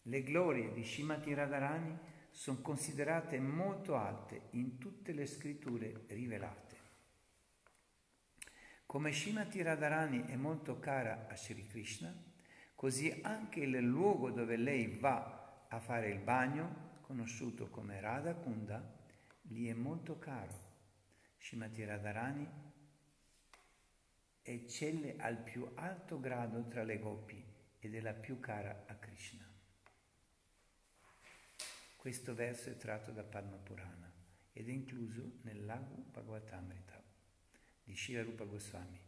Le 0.06 0.22
glorie 0.22 0.74
di 0.74 0.84
Shimati 0.84 1.34
Radharani 1.34 1.98
sono 2.30 2.60
considerate 2.62 3.40
molto 3.40 3.96
alte 3.96 4.50
in 4.52 4.78
tutte 4.78 5.14
le 5.14 5.26
scritture 5.26 6.04
rivelate. 6.10 6.76
Come 8.86 9.14
Shimati 9.14 9.62
Radharani 9.62 10.26
è 10.26 10.36
molto 10.36 10.78
cara 10.78 11.28
a 11.30 11.38
Sri 11.38 11.66
Krishna, 11.66 12.14
così 12.76 13.18
anche 13.24 13.62
il 13.62 13.78
luogo 13.78 14.30
dove 14.30 14.58
lei 14.58 14.98
va 15.00 15.66
a 15.70 15.80
fare 15.80 16.10
il 16.10 16.20
bagno, 16.20 16.92
conosciuto 17.04 17.70
come 17.70 18.00
Radha 18.00 18.34
Kunda, 18.34 18.82
gli 19.42 19.68
è 19.68 19.74
molto 19.74 20.18
caro. 20.18 20.72
Shimati 21.38 21.84
Radharani 21.84 22.48
eccelle 24.42 25.18
al 25.18 25.38
più 25.38 25.70
alto 25.76 26.20
grado 26.20 26.68
tra 26.68 26.84
le 26.84 27.00
gopi 27.00 27.44
ed 27.80 27.96
è 27.96 28.00
la 28.00 28.14
più 28.14 28.40
cara 28.40 28.86
a 28.88 28.96
Krishna. 28.96 29.46
Questo 31.98 32.34
verso 32.34 32.70
è 32.70 32.78
tratto 32.78 33.12
da 33.12 33.24
Padma 33.24 33.58
Purana 33.58 34.12
ed 34.54 34.70
è 34.70 34.72
incluso 34.72 35.40
nel 35.42 35.66
Lagu 35.66 36.10
Bhagavatamrita 36.12 37.02
di 37.84 37.96
Shira 37.96 38.24
Rupa 38.24 38.46
Goswami. 38.46 39.00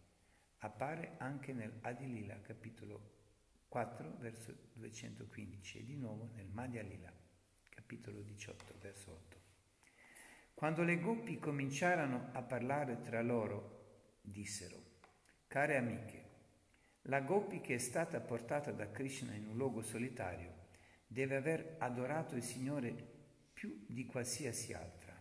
Appare 0.60 1.15
anche 1.17 1.53
nel 1.53 1.77
Adilila, 1.81 2.39
capitolo 2.41 3.13
4, 3.67 4.17
verso 4.17 4.55
215 4.73 5.79
e 5.79 5.84
di 5.84 5.95
nuovo 5.95 6.31
nel 6.36 6.47
Madhya 6.47 6.81
Lila, 6.81 7.12
capitolo 7.85 8.21
18, 8.21 8.73
verso 8.81 9.11
8. 9.11 9.37
Quando 10.55 10.81
le 10.81 10.99
gopi 10.99 11.37
cominciarono 11.37 12.29
a 12.33 12.41
parlare 12.41 12.99
tra 13.01 13.21
loro, 13.21 14.17
dissero, 14.21 14.81
care 15.45 15.77
amiche, 15.77 16.23
la 17.03 17.21
gopi 17.21 17.61
che 17.61 17.75
è 17.75 17.77
stata 17.77 18.19
portata 18.21 18.71
da 18.71 18.89
Krishna 18.89 19.35
in 19.35 19.49
un 19.49 19.55
luogo 19.55 19.83
solitario 19.83 20.63
deve 21.05 21.35
aver 21.35 21.75
adorato 21.77 22.35
il 22.35 22.41
Signore 22.41 22.91
più 23.53 23.85
di 23.87 24.07
qualsiasi 24.07 24.73
altra. 24.73 25.15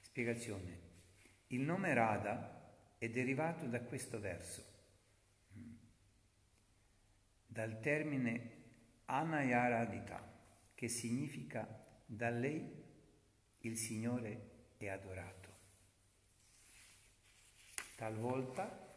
Spiegazione. 0.00 0.86
Il 1.48 1.60
nome 1.60 1.94
Radha 1.94 2.74
è 2.98 3.08
derivato 3.08 3.66
da 3.66 3.80
questo 3.82 4.18
verso, 4.18 4.77
dal 7.58 7.80
termine 7.80 8.52
Anayaradita, 9.06 10.22
che 10.76 10.86
significa 10.86 11.66
da 12.06 12.30
lei 12.30 12.84
il 13.62 13.76
Signore 13.76 14.76
è 14.76 14.86
adorato. 14.86 15.48
Talvolta 17.96 18.94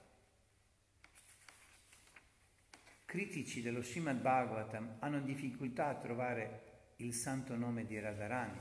critici 3.03 3.63
dello 3.63 3.81
Srimad 3.81 4.21
Bhagavatam 4.21 4.97
hanno 4.99 5.21
difficoltà 5.21 5.87
a 5.87 5.95
trovare 5.95 6.93
il 6.97 7.15
santo 7.15 7.55
nome 7.55 7.87
di 7.87 7.99
Radharani, 7.99 8.59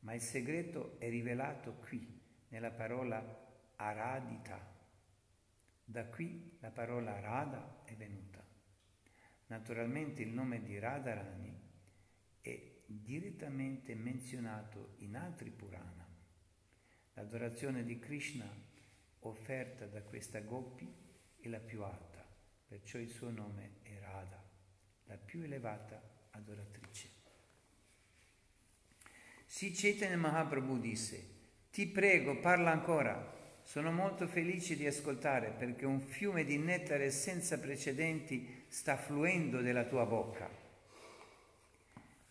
ma 0.00 0.14
il 0.14 0.22
segreto 0.22 0.98
è 0.98 1.10
rivelato 1.10 1.74
qui, 1.74 2.22
nella 2.48 2.70
parola 2.70 3.22
Aradita. 3.76 4.76
Da 5.84 6.06
qui 6.06 6.56
la 6.60 6.70
parola 6.70 7.20
Radha 7.20 7.82
è 7.84 7.94
venuta. 7.94 8.27
Naturalmente 9.48 10.22
il 10.22 10.28
nome 10.28 10.62
di 10.62 10.78
Radharani 10.78 11.54
è 12.40 12.72
direttamente 12.86 13.94
menzionato 13.94 14.94
in 14.98 15.16
altri 15.16 15.50
Purana. 15.50 16.06
L'adorazione 17.14 17.84
di 17.84 17.98
Krishna 17.98 18.48
offerta 19.20 19.86
da 19.86 20.00
questa 20.02 20.40
Gopi 20.40 20.90
è 21.40 21.48
la 21.48 21.60
più 21.60 21.82
alta 21.82 22.18
perciò 22.68 22.98
il 22.98 23.08
suo 23.08 23.30
nome 23.30 23.76
è 23.82 23.98
Radha, 23.98 24.42
la 25.06 25.16
più 25.16 25.42
elevata 25.42 26.00
adoratrice. 26.32 27.08
Si 29.46 29.72
Chaitanya 29.72 30.18
Mahaprabhu 30.18 30.78
disse, 30.78 31.36
ti 31.70 31.86
prego, 31.86 32.38
parla 32.40 32.70
ancora, 32.70 33.60
sono 33.62 33.90
molto 33.90 34.26
felice 34.26 34.76
di 34.76 34.86
ascoltare 34.86 35.50
perché 35.52 35.86
un 35.86 36.00
fiume 36.00 36.44
di 36.44 36.58
nettare 36.58 37.10
senza 37.10 37.58
precedenti 37.58 38.57
sta 38.68 38.96
fluendo 38.96 39.60
dalla 39.60 39.84
tua 39.84 40.04
bocca. 40.04 40.48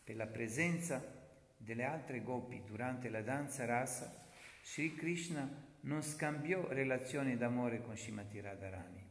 Per 0.03 0.15
la 0.15 0.27
presenza 0.27 1.03
delle 1.57 1.83
altre 1.83 2.21
gopi 2.21 2.63
durante 2.65 3.09
la 3.09 3.21
danza 3.21 3.65
rasa, 3.65 4.25
Sri 4.61 4.95
Krishna 4.95 5.65
non 5.81 6.01
scambiò 6.01 6.67
relazioni 6.69 7.35
d'amore 7.35 7.81
con 7.81 7.97
Shimati 7.97 8.39
Radharani 8.39 9.07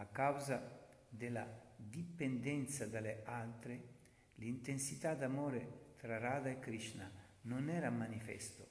a 0.00 0.06
causa 0.06 0.76
della 1.08 1.46
dipendenza 1.76 2.86
dalle 2.86 3.22
altre, 3.24 3.96
l'intensità 4.36 5.14
d'amore 5.14 5.86
tra 5.96 6.18
Radha 6.18 6.50
e 6.50 6.58
Krishna 6.58 7.10
non 7.42 7.68
era 7.68 7.90
manifesto. 7.90 8.66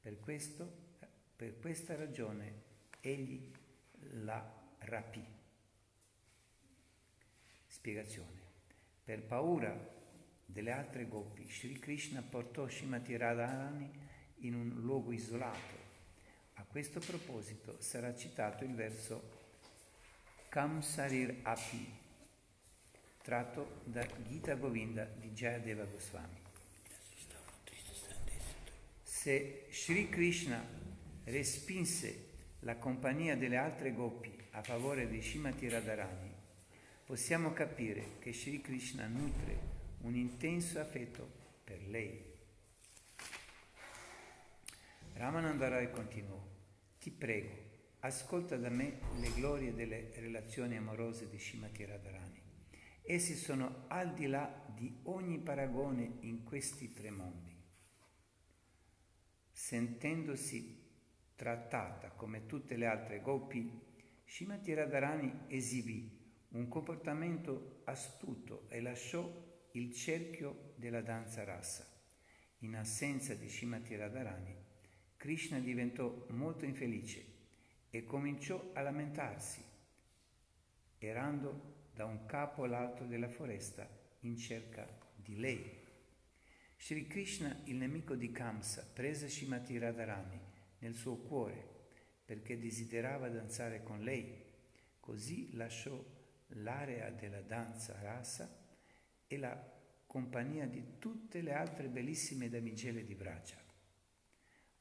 Per, 0.00 0.18
questo, 0.20 0.96
per 1.36 1.58
questa 1.58 1.94
ragione 1.96 2.62
egli 3.00 3.52
la 4.22 4.44
rapì. 4.78 5.33
Spiegazione. 7.84 8.40
Per 9.04 9.26
paura 9.26 9.78
delle 10.46 10.70
altre 10.70 11.06
gopi, 11.06 11.46
Sri 11.50 11.78
Krishna 11.78 12.22
portò 12.22 12.66
Shimati 12.66 13.14
Radharani 13.14 13.90
in 14.36 14.54
un 14.54 14.68
luogo 14.80 15.12
isolato. 15.12 15.76
A 16.54 16.64
questo 16.64 17.00
proposito 17.00 17.76
sarà 17.82 18.14
citato 18.16 18.64
il 18.64 18.74
verso 18.74 19.30
Kam 20.48 20.80
Sarir 20.80 21.40
Api, 21.42 21.94
tratto 23.20 23.82
da 23.84 24.06
Gita 24.28 24.54
Govinda 24.54 25.04
di 25.04 25.32
Jayadeva 25.32 25.84
Goswami. 25.84 26.40
Se 29.02 29.66
Sri 29.70 30.08
Krishna 30.08 30.64
respinse 31.24 32.30
la 32.60 32.76
compagnia 32.76 33.36
delle 33.36 33.58
altre 33.58 33.92
gopi 33.92 34.34
a 34.52 34.62
favore 34.62 35.06
di 35.06 35.20
Shimati 35.20 35.68
Radharani, 35.68 36.33
possiamo 37.04 37.52
capire 37.52 38.16
che 38.18 38.32
Sri 38.32 38.62
Krishna 38.62 39.06
nutre 39.06 39.72
un 40.00 40.14
intenso 40.14 40.80
affetto 40.80 41.30
per 41.62 41.86
lei. 41.86 42.32
Ramanandarai 45.12 45.90
continuò, 45.90 46.42
ti 46.98 47.10
prego, 47.10 47.54
ascolta 48.00 48.56
da 48.56 48.70
me 48.70 49.00
le 49.20 49.32
glorie 49.34 49.74
delle 49.74 50.12
relazioni 50.16 50.76
amorose 50.76 51.28
di 51.28 51.38
Shimati 51.38 51.84
Radharani. 51.84 52.42
Essi 53.02 53.34
sono 53.34 53.84
al 53.88 54.14
di 54.14 54.26
là 54.26 54.64
di 54.74 55.00
ogni 55.04 55.38
paragone 55.38 56.16
in 56.20 56.42
questi 56.42 56.90
tre 56.92 57.10
mondi. 57.10 57.54
Sentendosi 59.50 60.82
trattata 61.36 62.10
come 62.10 62.46
tutte 62.46 62.76
le 62.76 62.86
altre 62.86 63.20
gopi, 63.20 63.70
Shimati 64.24 64.72
Radharani 64.72 65.44
esibì 65.48 66.13
un 66.54 66.68
comportamento 66.68 67.82
astuto 67.84 68.66
e 68.68 68.80
lasciò 68.80 69.28
il 69.72 69.92
cerchio 69.92 70.74
della 70.76 71.00
danza 71.00 71.42
rasa. 71.42 71.84
In 72.58 72.76
assenza 72.76 73.34
di 73.34 73.48
Shimati 73.48 73.96
Radharani, 73.96 74.54
Krishna 75.16 75.58
diventò 75.58 76.26
molto 76.30 76.64
infelice 76.64 77.24
e 77.90 78.04
cominciò 78.04 78.70
a 78.72 78.82
lamentarsi, 78.82 79.62
errando 80.98 81.88
da 81.92 82.04
un 82.04 82.24
capo 82.26 82.64
all'altro 82.64 83.06
della 83.06 83.28
foresta 83.28 83.88
in 84.20 84.36
cerca 84.36 84.86
di 85.16 85.38
lei. 85.38 85.82
Sri 86.76 87.06
Krishna, 87.08 87.62
il 87.64 87.76
nemico 87.76 88.14
di 88.14 88.30
Kamsa, 88.30 88.88
prese 88.94 89.28
Shimati 89.28 89.76
Radharani 89.78 90.40
nel 90.78 90.94
suo 90.94 91.16
cuore 91.16 91.72
perché 92.24 92.58
desiderava 92.58 93.28
danzare 93.28 93.82
con 93.82 94.02
lei. 94.02 94.42
Così 95.00 95.54
lasciò 95.54 96.13
l'area 96.54 97.10
della 97.10 97.40
danza 97.40 97.98
rasa 98.00 98.62
e 99.26 99.38
la 99.38 99.72
compagnia 100.06 100.66
di 100.66 100.98
tutte 100.98 101.40
le 101.40 101.52
altre 101.52 101.88
bellissime 101.88 102.48
damigelle 102.48 103.04
di 103.04 103.14
Bracia. 103.14 103.62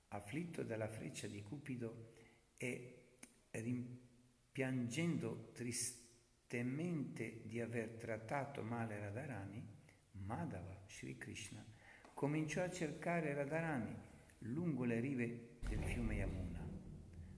Afflitto 0.10 0.64
dalla 0.64 0.88
freccia 0.88 1.28
di 1.28 1.42
Cupido 1.42 2.14
e 2.58 3.18
rimpiangendo 3.52 5.52
tristemente 5.54 7.42
di 7.46 7.60
aver 7.60 7.98
trattato 7.98 8.62
male 8.62 9.00
Radharani, 9.00 9.82
Madhava, 10.12 10.84
Sri 10.88 11.18
Krishna, 11.18 11.66
cominciò 12.14 12.64
a 12.64 12.70
cercare 12.70 13.34
Radharani 13.34 13.96
lungo 14.40 14.84
le 14.84 15.00
rive 15.00 15.58
del 15.68 15.84
fiume 15.84 16.16
Yamuna. 16.16 16.62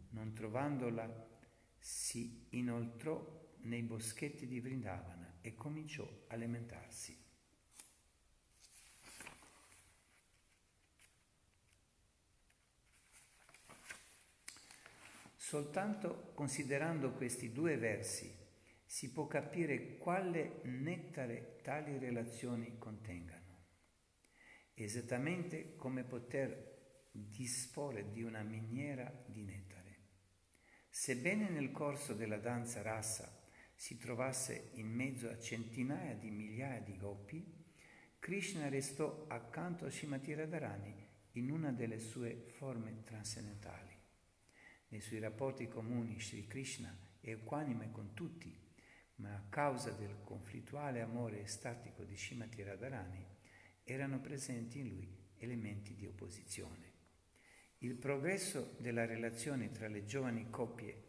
Non 0.09 0.33
trovandola, 0.33 1.27
si 1.77 2.47
inoltrò 2.49 3.45
nei 3.66 3.82
boschetti 3.82 4.47
di 4.47 4.59
Vrindavana 4.59 5.38
e 5.41 5.55
cominciò 5.55 6.07
a 6.28 6.36
lamentarsi. 6.36 7.24
Soltanto 15.36 16.32
considerando 16.34 17.11
questi 17.13 17.51
due 17.51 17.78
versi 17.78 18.43
si 18.84 19.11
può 19.11 19.28
capire 19.28 19.97
quale 19.97 20.61
nettare 20.63 21.59
tali 21.61 21.97
relazioni 21.97 22.78
contengano. 22.78 23.43
Esattamente 24.74 25.76
come 25.76 26.03
poter 26.03 27.09
disporre 27.11 28.11
di 28.11 28.24
una 28.24 28.41
miniera 28.41 29.11
di 29.28 29.43
nettare. 29.43 29.74
Sebbene 30.89 31.49
nel 31.49 31.72
corso 31.72 32.13
della 32.13 32.38
danza 32.38 32.82
rasa 32.82 33.45
si 33.76 33.97
trovasse 33.97 34.71
in 34.73 34.88
mezzo 34.88 35.30
a 35.30 35.38
centinaia 35.38 36.15
di 36.15 36.32
migliaia 36.32 36.80
di 36.80 36.97
goppi, 36.97 37.63
Krishna 38.19 38.69
restò 38.69 39.26
accanto 39.28 39.86
a 39.86 39.89
Shimati 39.89 40.34
Radharani 40.34 41.07
in 41.34 41.51
una 41.51 41.71
delle 41.71 41.99
sue 41.99 42.45
forme 42.47 43.03
trascendentali. 43.03 43.93
Nei 44.88 45.01
suoi 45.01 45.19
rapporti 45.19 45.67
comuni 45.67 46.19
Sri 46.19 46.47
Krishna 46.47 46.97
è 47.19 47.32
equanime 47.32 47.91
con 47.91 48.13
tutti, 48.13 48.57
ma 49.15 49.36
a 49.36 49.45
causa 49.49 49.91
del 49.91 50.17
conflittuale 50.23 51.01
amore 51.01 51.41
estatico 51.41 52.03
di 52.03 52.15
Shimati 52.15 52.63
Radharani 52.63 53.26
erano 53.84 54.19
presenti 54.19 54.80
in 54.80 54.88
lui 54.88 55.15
elementi 55.38 55.95
di 55.95 56.07
opposizione. 56.07 56.93
Il 57.80 57.95
progresso 57.95 58.76
della 58.80 59.05
relazione 59.05 59.69
tra 59.71 59.88
le 59.88 60.05
giovani 60.05 60.49
coppie 60.49 61.03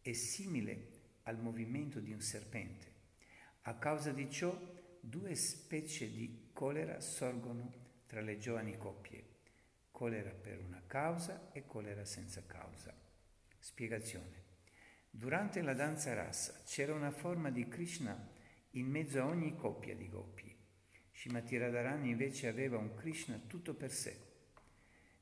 è 0.00 0.12
simile 0.12 0.97
al 1.28 1.38
movimento 1.38 2.00
di 2.00 2.12
un 2.12 2.22
serpente. 2.22 2.86
A 3.62 3.76
causa 3.76 4.12
di 4.12 4.30
ciò, 4.30 4.58
due 5.00 5.34
specie 5.34 6.10
di 6.10 6.48
colera 6.54 7.00
sorgono 7.00 7.70
tra 8.06 8.22
le 8.22 8.38
giovani 8.38 8.78
coppie, 8.78 9.36
colera 9.90 10.30
per 10.30 10.58
una 10.58 10.82
causa 10.86 11.52
e 11.52 11.66
colera 11.66 12.06
senza 12.06 12.42
causa. 12.46 12.94
Spiegazione. 13.58 14.46
Durante 15.10 15.60
la 15.60 15.74
danza 15.74 16.14
rasa 16.14 16.62
c'era 16.64 16.94
una 16.94 17.10
forma 17.10 17.50
di 17.50 17.68
Krishna 17.68 18.30
in 18.72 18.86
mezzo 18.86 19.20
a 19.20 19.26
ogni 19.26 19.54
coppia 19.54 19.94
di 19.94 20.08
gopi. 20.08 20.56
Shimati 21.12 21.58
Radharani 21.58 22.10
invece 22.10 22.48
aveva 22.48 22.78
un 22.78 22.94
Krishna 22.94 23.38
tutto 23.46 23.74
per 23.74 23.90
sé 23.90 24.26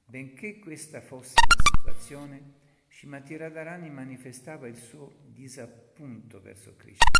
Benché 0.04 0.60
questa 0.60 1.00
fosse 1.00 1.34
la 1.34 1.64
situazione, 1.78 2.52
Shimati 2.86 3.36
Radharani 3.36 3.90
manifestava 3.90 4.68
il 4.68 4.76
suo 4.76 5.16
disappunto 5.24 5.85
verso 6.40 6.74
Krishna. 6.76 7.10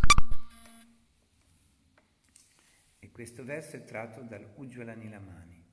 E 2.99 3.11
questo 3.11 3.45
verso 3.45 3.77
è 3.77 3.85
tratto 3.85 4.21
dal 4.23 4.53
Ujjvala 4.57 4.95
Nilamani, 4.95 5.65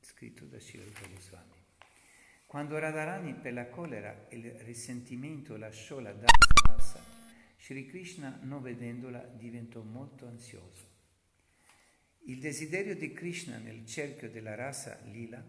scritto 0.00 0.44
da 0.44 0.60
Shirupa 0.60 1.06
Goswami. 1.06 1.56
Quando 2.46 2.78
Radharani 2.78 3.34
per 3.34 3.52
la 3.52 3.68
colera 3.68 4.28
e 4.28 4.36
il 4.36 4.50
risentimento 4.60 5.56
lasciò 5.56 6.00
la 6.00 6.12
danza 6.12 7.04
Sri 7.58 7.86
Krishna, 7.86 8.38
non 8.42 8.62
vedendola, 8.62 9.18
diventò 9.18 9.82
molto 9.82 10.26
ansioso. 10.26 10.86
Il 12.24 12.40
desiderio 12.40 12.94
di 12.94 13.12
Krishna 13.12 13.58
nel 13.58 13.84
cerchio 13.84 14.30
della 14.30 14.54
rasa 14.54 15.00
lila 15.04 15.44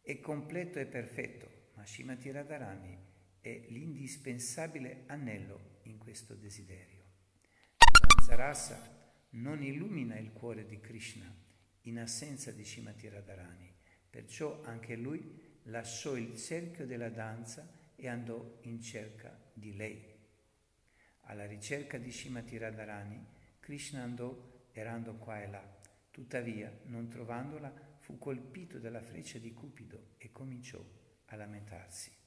è 0.00 0.20
completo 0.20 0.78
e 0.78 0.86
perfetto, 0.86 1.70
ma 1.74 1.84
Shimati 1.84 2.30
Radharani 2.30 2.98
è 3.40 3.66
l'indispensabile 3.68 5.04
anello 5.06 5.73
in 5.84 5.98
questo 5.98 6.34
desiderio. 6.34 7.02
Danza 8.08 8.34
rasa 8.34 9.02
non 9.30 9.62
illumina 9.62 10.18
il 10.18 10.32
cuore 10.32 10.66
di 10.66 10.80
Krishna 10.80 11.32
in 11.82 11.98
assenza 11.98 12.50
di 12.52 12.64
Shimati 12.64 13.08
Radharani, 13.08 13.72
perciò 14.08 14.62
anche 14.62 14.96
lui 14.96 15.58
lasciò 15.64 16.16
il 16.16 16.36
cerchio 16.36 16.86
della 16.86 17.10
danza 17.10 17.68
e 17.96 18.08
andò 18.08 18.58
in 18.62 18.80
cerca 18.80 19.38
di 19.52 19.76
lei. 19.76 20.12
Alla 21.22 21.46
ricerca 21.46 21.98
di 21.98 22.10
Shimati 22.10 22.56
Radharani, 22.58 23.26
Krishna 23.60 24.02
andò 24.02 24.68
errando 24.72 25.14
qua 25.14 25.42
e 25.42 25.48
là, 25.48 25.80
tuttavia, 26.10 26.72
non 26.84 27.08
trovandola, 27.08 27.72
fu 27.98 28.18
colpito 28.18 28.78
dalla 28.78 29.00
freccia 29.00 29.38
di 29.38 29.52
Cupido 29.52 30.14
e 30.18 30.30
cominciò 30.30 30.84
a 31.26 31.36
lamentarsi. 31.36 32.23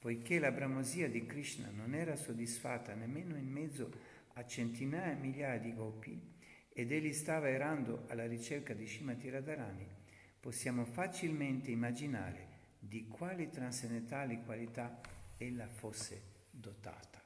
Poiché 0.00 0.38
la 0.38 0.50
bramosia 0.50 1.10
di 1.10 1.26
Krishna 1.26 1.68
non 1.70 1.94
era 1.94 2.16
soddisfatta 2.16 2.94
nemmeno 2.94 3.36
in 3.36 3.48
mezzo 3.48 3.92
a 4.32 4.46
centinaia 4.46 5.12
e 5.12 5.16
migliaia 5.16 5.58
di 5.58 5.74
gopi 5.74 6.18
ed 6.72 6.90
egli 6.90 7.12
stava 7.12 7.50
errando 7.50 8.06
alla 8.08 8.26
ricerca 8.26 8.72
di 8.72 8.86
Shimati 8.86 9.28
Radharani, 9.28 9.86
possiamo 10.40 10.86
facilmente 10.86 11.70
immaginare 11.70 12.48
di 12.78 13.08
quali 13.08 13.50
trascendentali 13.50 14.42
qualità 14.42 15.00
ella 15.36 15.68
fosse 15.68 16.22
dotata. 16.50 17.19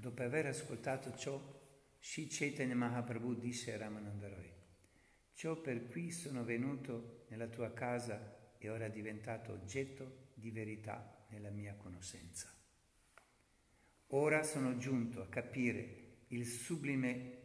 Dopo 0.00 0.22
aver 0.22 0.46
ascoltato 0.46 1.12
ciò, 1.16 1.42
Sri 1.98 2.28
Chaitanya 2.28 2.76
Mahaprabhu 2.76 3.34
disse 3.34 3.74
a 3.74 3.78
Ramananda 3.78 4.28
Roy, 4.28 4.48
ciò 5.32 5.60
per 5.60 5.86
cui 5.86 6.12
sono 6.12 6.44
venuto 6.44 7.24
nella 7.30 7.48
tua 7.48 7.72
casa 7.72 8.54
è 8.58 8.70
ora 8.70 8.86
diventato 8.86 9.50
oggetto 9.50 10.28
di 10.34 10.52
verità 10.52 11.26
nella 11.30 11.50
mia 11.50 11.74
conoscenza. 11.74 12.48
Ora 14.10 14.44
sono 14.44 14.78
giunto 14.78 15.20
a 15.20 15.28
capire 15.28 16.26
il 16.28 16.46
sublime 16.46 17.38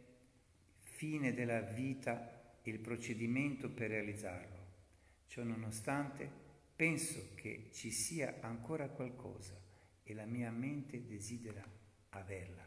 fine 0.78 1.34
della 1.34 1.60
vita 1.60 2.60
e 2.62 2.70
il 2.70 2.78
procedimento 2.78 3.68
per 3.68 3.90
realizzarlo. 3.90 4.66
Ciò 5.26 5.42
nonostante, 5.42 6.30
penso 6.76 7.34
che 7.34 7.70
ci 7.72 7.90
sia 7.90 8.36
ancora 8.42 8.90
qualcosa 8.90 9.60
e 10.04 10.14
la 10.14 10.24
mia 10.24 10.52
mente 10.52 11.04
desidera 11.04 11.82
averla. 12.18 12.66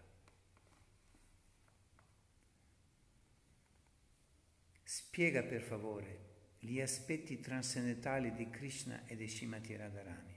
Spiega 4.83 5.43
per 5.43 5.61
favore 5.61 6.25
gli 6.59 6.79
aspetti 6.79 7.39
trascendentali 7.39 8.33
di 8.33 8.49
Krishna 8.49 9.05
e 9.05 9.15
di 9.15 9.27
Shimati 9.27 9.75
Radharani. 9.75 10.35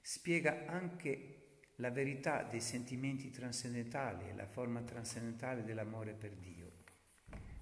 Spiega 0.00 0.66
anche 0.66 1.40
la 1.76 1.90
verità 1.90 2.42
dei 2.42 2.60
sentimenti 2.60 3.30
trascendentali 3.30 4.28
e 4.28 4.34
la 4.34 4.46
forma 4.46 4.82
trascendentale 4.82 5.64
dell'amore 5.64 6.12
per 6.12 6.32
Dio. 6.32 6.72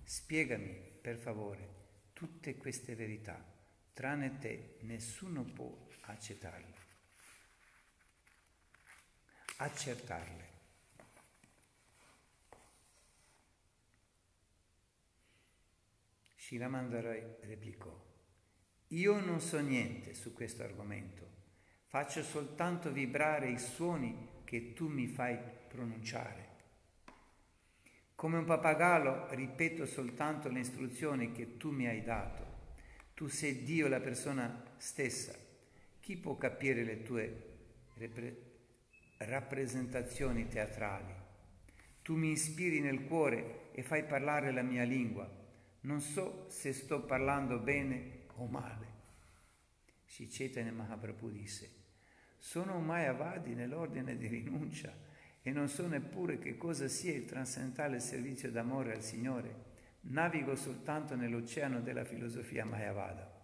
Spiegami, 0.05 0.75
per 1.01 1.17
favore, 1.17 1.69
tutte 2.13 2.57
queste 2.57 2.95
verità. 2.95 3.43
Tranne 3.93 4.39
te 4.39 4.79
nessuno 4.81 5.45
può 5.45 5.87
accettarle. 6.03 6.75
Accertarle. 9.59 10.58
Shiramandarai 16.49 17.23
replicò, 17.41 17.95
io 18.87 19.21
non 19.21 19.39
so 19.39 19.61
niente 19.61 20.15
su 20.15 20.33
questo 20.33 20.63
argomento, 20.63 21.29
faccio 21.89 22.23
soltanto 22.23 22.91
vibrare 22.91 23.51
i 23.51 23.59
suoni 23.59 24.41
che 24.45 24.73
tu 24.73 24.89
mi 24.89 25.09
fai 25.09 25.39
pronunciare. 25.69 26.49
Come 28.15 28.39
un 28.39 28.47
pappagallo 28.47 29.27
ripeto 29.35 29.85
soltanto 29.85 30.49
le 30.49 30.61
istruzioni 30.61 31.33
che 31.33 31.59
tu 31.59 31.71
mi 31.71 31.87
hai 31.87 32.03
dato. 32.03 32.47
Tu 33.13 33.27
sei 33.29 33.63
Dio, 33.63 33.87
la 33.87 34.01
persona 34.01 34.73
stessa. 34.79 35.35
Chi 36.01 36.17
può 36.17 36.39
capire 36.39 36.83
le 36.83 37.03
tue 37.03 37.59
repre- 37.97 38.37
rappresentazioni 39.19 40.49
teatrali? 40.49 41.13
Tu 42.01 42.17
mi 42.17 42.31
ispiri 42.31 42.81
nel 42.81 43.05
cuore 43.05 43.71
e 43.73 43.83
fai 43.83 44.05
parlare 44.05 44.51
la 44.51 44.63
mia 44.63 44.85
lingua 44.85 45.38
non 45.81 46.01
so 46.01 46.47
se 46.49 46.73
sto 46.73 47.03
parlando 47.03 47.59
bene 47.59 48.27
o 48.35 48.47
male. 48.47 48.87
Sri 50.07 50.27
Chaitanya 50.29 50.73
Mahaprabhu 50.73 51.31
disse, 51.31 51.71
sono 52.39 52.77
un 52.77 52.85
Mayavadi 52.85 53.55
nell'ordine 53.55 54.17
di 54.17 54.27
rinuncia 54.27 54.93
e 55.43 55.51
non 55.51 55.69
so 55.69 55.87
neppure 55.87 56.39
che 56.39 56.57
cosa 56.57 56.89
sia 56.89 57.15
il 57.15 57.25
trascendentale 57.25 58.01
servizio 58.01 58.51
d'amore 58.51 58.95
al 58.95 59.03
Signore. 59.03 59.67
Navigo 60.01 60.55
soltanto 60.57 61.15
nell'oceano 61.17 61.81
della 61.81 62.05
filosofia 62.05 62.65
Mayavada. 62.65 63.37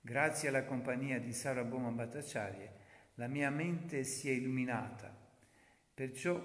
Grazie 0.00 0.48
alla 0.48 0.64
compagnia 0.64 1.18
di 1.18 1.32
Sarabhoma 1.32 1.90
Bhattacharya, 1.90 2.72
la 3.14 3.26
mia 3.26 3.50
mente 3.50 4.04
si 4.04 4.28
è 4.28 4.32
illuminata. 4.32 5.16
Perciò 5.94 6.40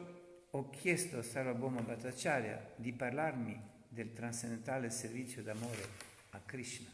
ho 0.51 0.69
chiesto 0.69 1.17
a 1.17 1.23
Sarabhoma 1.23 1.81
Bhattacharya 1.81 2.73
di 2.75 2.93
parlarmi 2.93 3.68
del 3.99 4.13
trascendentale 4.13 4.89
servizio 4.89 5.43
d'amore 5.43 5.85
a 6.29 6.39
Krishna. 6.39 6.89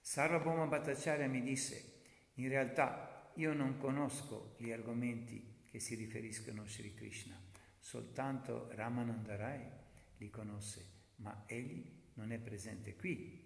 Sarvabhauma 0.00 0.66
Bhattacharya 0.66 1.28
mi 1.28 1.40
disse, 1.42 2.00
in 2.34 2.48
realtà 2.48 3.30
io 3.34 3.52
non 3.52 3.78
conosco 3.78 4.56
gli 4.58 4.72
argomenti 4.72 5.62
che 5.70 5.78
si 5.78 5.94
riferiscono 5.94 6.62
a 6.62 6.66
Sri 6.66 6.92
Krishna. 6.92 7.40
Soltanto 7.78 8.68
Ramanandarai 8.72 9.62
li 10.16 10.28
conosce, 10.28 10.84
ma 11.16 11.44
egli 11.46 11.88
non 12.14 12.32
è 12.32 12.38
presente 12.38 12.96
qui. 12.96 13.44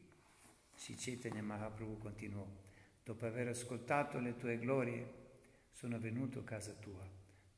Chaitanya 0.74 1.42
Mahaprabhu 1.42 1.98
continuò, 1.98 2.46
dopo 3.04 3.26
aver 3.26 3.48
ascoltato 3.48 4.18
le 4.18 4.36
tue 4.36 4.58
glorie, 4.58 5.12
sono 5.72 5.98
venuto 5.98 6.38
a 6.38 6.44
casa 6.44 6.72
tua. 6.72 7.06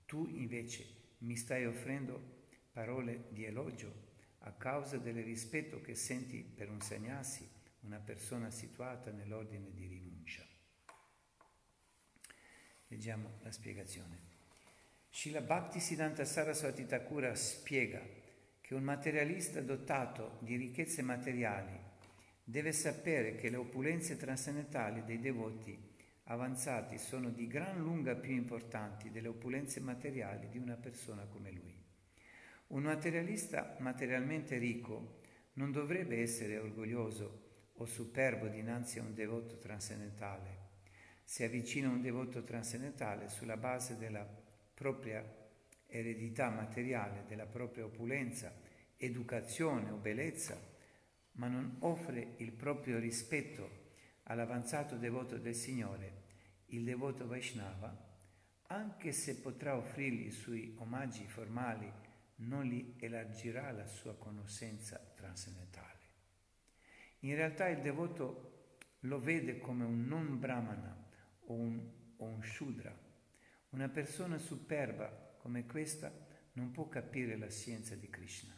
Tu 0.06 0.26
invece 0.26 0.84
mi 1.18 1.36
stai 1.36 1.66
offrendo 1.66 2.40
parole 2.72 3.26
di 3.28 3.44
elogio 3.44 4.10
a 4.44 4.52
causa 4.52 4.98
del 4.98 5.22
rispetto 5.22 5.80
che 5.80 5.94
senti 5.94 6.42
per 6.42 6.70
un 6.70 6.80
sannyasi, 6.80 7.48
una 7.80 7.98
persona 7.98 8.50
situata 8.50 9.10
nell'ordine 9.10 9.72
di 9.72 9.86
rinuncia. 9.86 10.44
Leggiamo 12.88 13.38
la 13.42 13.50
spiegazione. 13.50 14.30
Srila 15.10 15.40
Bhakti 15.40 15.80
Siddhanta 15.80 16.24
Saraswati 16.24 16.86
Thakura 16.86 17.34
spiega 17.34 18.00
che 18.60 18.74
un 18.74 18.82
materialista 18.82 19.60
dotato 19.60 20.38
di 20.40 20.56
ricchezze 20.56 21.02
materiali 21.02 21.78
deve 22.44 22.72
sapere 22.72 23.36
che 23.36 23.50
le 23.50 23.56
opulenze 23.56 24.16
trascendentali 24.16 25.04
dei 25.04 25.20
devoti 25.20 25.90
avanzati 26.24 26.98
sono 26.98 27.30
di 27.30 27.46
gran 27.46 27.78
lunga 27.78 28.14
più 28.14 28.32
importanti 28.32 29.10
delle 29.10 29.28
opulenze 29.28 29.80
materiali 29.80 30.48
di 30.48 30.58
una 30.58 30.76
persona 30.76 31.24
come 31.24 31.50
lui. 31.50 31.71
Un 32.72 32.84
materialista 32.84 33.76
materialmente 33.80 34.56
ricco 34.56 35.20
non 35.54 35.72
dovrebbe 35.72 36.22
essere 36.22 36.56
orgoglioso 36.56 37.70
o 37.74 37.84
superbo 37.84 38.46
dinanzi 38.48 38.98
a 38.98 39.02
un 39.02 39.12
devoto 39.12 39.58
trascendentale. 39.58 40.70
Si 41.22 41.44
avvicina 41.44 41.88
a 41.88 41.92
un 41.92 42.00
devoto 42.00 42.42
trascendentale 42.42 43.28
sulla 43.28 43.58
base 43.58 43.98
della 43.98 44.26
propria 44.72 45.22
eredità 45.84 46.48
materiale, 46.48 47.24
della 47.28 47.44
propria 47.44 47.84
opulenza, 47.84 48.50
educazione 48.96 49.90
o 49.90 49.96
bellezza, 49.96 50.58
ma 51.32 51.48
non 51.48 51.76
offre 51.80 52.36
il 52.38 52.52
proprio 52.52 52.98
rispetto 52.98 53.90
all'avanzato 54.24 54.96
devoto 54.96 55.36
del 55.36 55.54
Signore, 55.54 56.22
il 56.68 56.84
devoto 56.84 57.26
Vaishnava, 57.26 57.94
anche 58.68 59.12
se 59.12 59.36
potrà 59.36 59.76
offrirgli 59.76 60.28
i 60.28 60.30
suoi 60.30 60.74
omaggi 60.78 61.26
formali, 61.26 62.01
non 62.36 62.64
gli 62.64 62.96
elargirà 62.98 63.70
la 63.70 63.86
sua 63.86 64.16
conoscenza 64.16 64.98
trascendentale. 65.14 66.00
In 67.20 67.34
realtà 67.34 67.68
il 67.68 67.80
devoto 67.80 68.76
lo 69.00 69.20
vede 69.20 69.58
come 69.58 69.84
un 69.84 70.04
non 70.06 70.38
brahmana 70.38 71.08
o 71.46 71.54
un, 71.54 71.90
o 72.16 72.24
un 72.24 72.42
shudra. 72.42 72.96
Una 73.70 73.88
persona 73.88 74.38
superba 74.38 75.36
come 75.38 75.66
questa 75.66 76.12
non 76.54 76.70
può 76.70 76.88
capire 76.88 77.36
la 77.36 77.48
scienza 77.48 77.94
di 77.94 78.08
Krishna. 78.08 78.54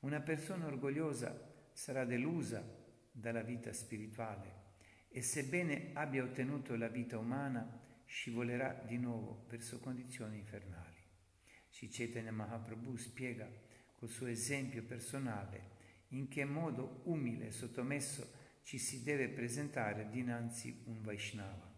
Una 0.00 0.20
persona 0.20 0.66
orgogliosa 0.66 1.70
sarà 1.72 2.04
delusa 2.04 2.64
dalla 3.10 3.42
vita 3.42 3.72
spirituale 3.72 4.66
e 5.08 5.22
sebbene 5.22 5.90
abbia 5.94 6.22
ottenuto 6.22 6.76
la 6.76 6.88
vita 6.88 7.18
umana, 7.18 7.86
scivolerà 8.04 8.72
di 8.86 8.96
nuovo 8.96 9.44
verso 9.48 9.80
condizioni 9.80 10.38
infernali. 10.38 10.87
Sri 11.86 12.30
Mahaprabhu 12.30 12.96
spiega 12.96 13.48
col 13.94 14.08
suo 14.08 14.26
esempio 14.26 14.82
personale 14.82 15.76
in 16.08 16.28
che 16.28 16.44
modo 16.44 17.02
umile 17.04 17.48
e 17.48 17.52
sottomesso 17.52 18.36
ci 18.62 18.78
si 18.78 19.02
deve 19.02 19.28
presentare 19.28 20.08
dinanzi 20.10 20.82
un 20.86 21.02
Vaishnava, 21.02 21.70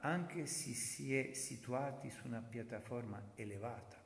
anche 0.00 0.46
se 0.46 0.72
si 0.72 1.16
è 1.16 1.32
situati 1.32 2.10
su 2.10 2.26
una 2.26 2.40
piattaforma 2.40 3.32
elevata. 3.34 3.96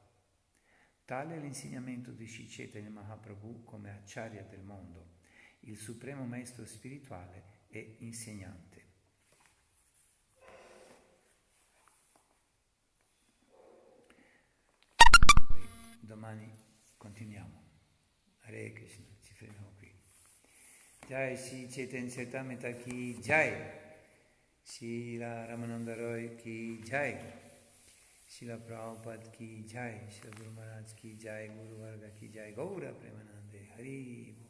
Tale 1.05 1.37
è 1.37 1.39
l'insegnamento 1.39 2.11
di 2.11 2.27
Sri 2.27 2.89
Mahaprabhu 2.89 3.65
come 3.65 3.91
acciaria 3.91 4.43
del 4.45 4.63
mondo, 4.63 5.19
il 5.61 5.77
supremo 5.77 6.25
maestro 6.25 6.65
spirituale 6.65 7.67
e 7.69 7.97
insegnante. 7.99 8.81
Poi 15.49 15.69
domani 16.03 16.53
continuiamo. 16.97 17.61
Hare 18.41 18.73
Krishna, 18.73 19.07
ci 19.21 19.33
fermiamo 19.35 19.73
qui. 19.77 19.91
Jai 21.07 21.37
Shri 21.37 21.69
Chaitanya 21.69 22.11
Chaitamita 22.11 22.73
ki 22.73 23.19
Jai. 23.21 23.81
Shila 24.63 25.47
Ramananda 25.47 25.95
Roy 25.95 26.35
ki 26.35 26.83
Jai. 26.85 27.17
Shila 28.27 28.57
Prabhupada 28.57 29.31
ki 29.31 29.65
Jai. 29.65 30.09
Shila 30.09 30.31
Guru 30.35 30.51
Maharaj 30.51 30.95
ki 30.95 31.17
Jai. 31.17 31.49
Guru 31.49 31.79
Varga 31.79 32.11
ki 32.11 32.31
Jai. 32.31 32.53
Gaura 32.53 32.93
Premanande. 32.93 33.71
Hari 33.77 34.42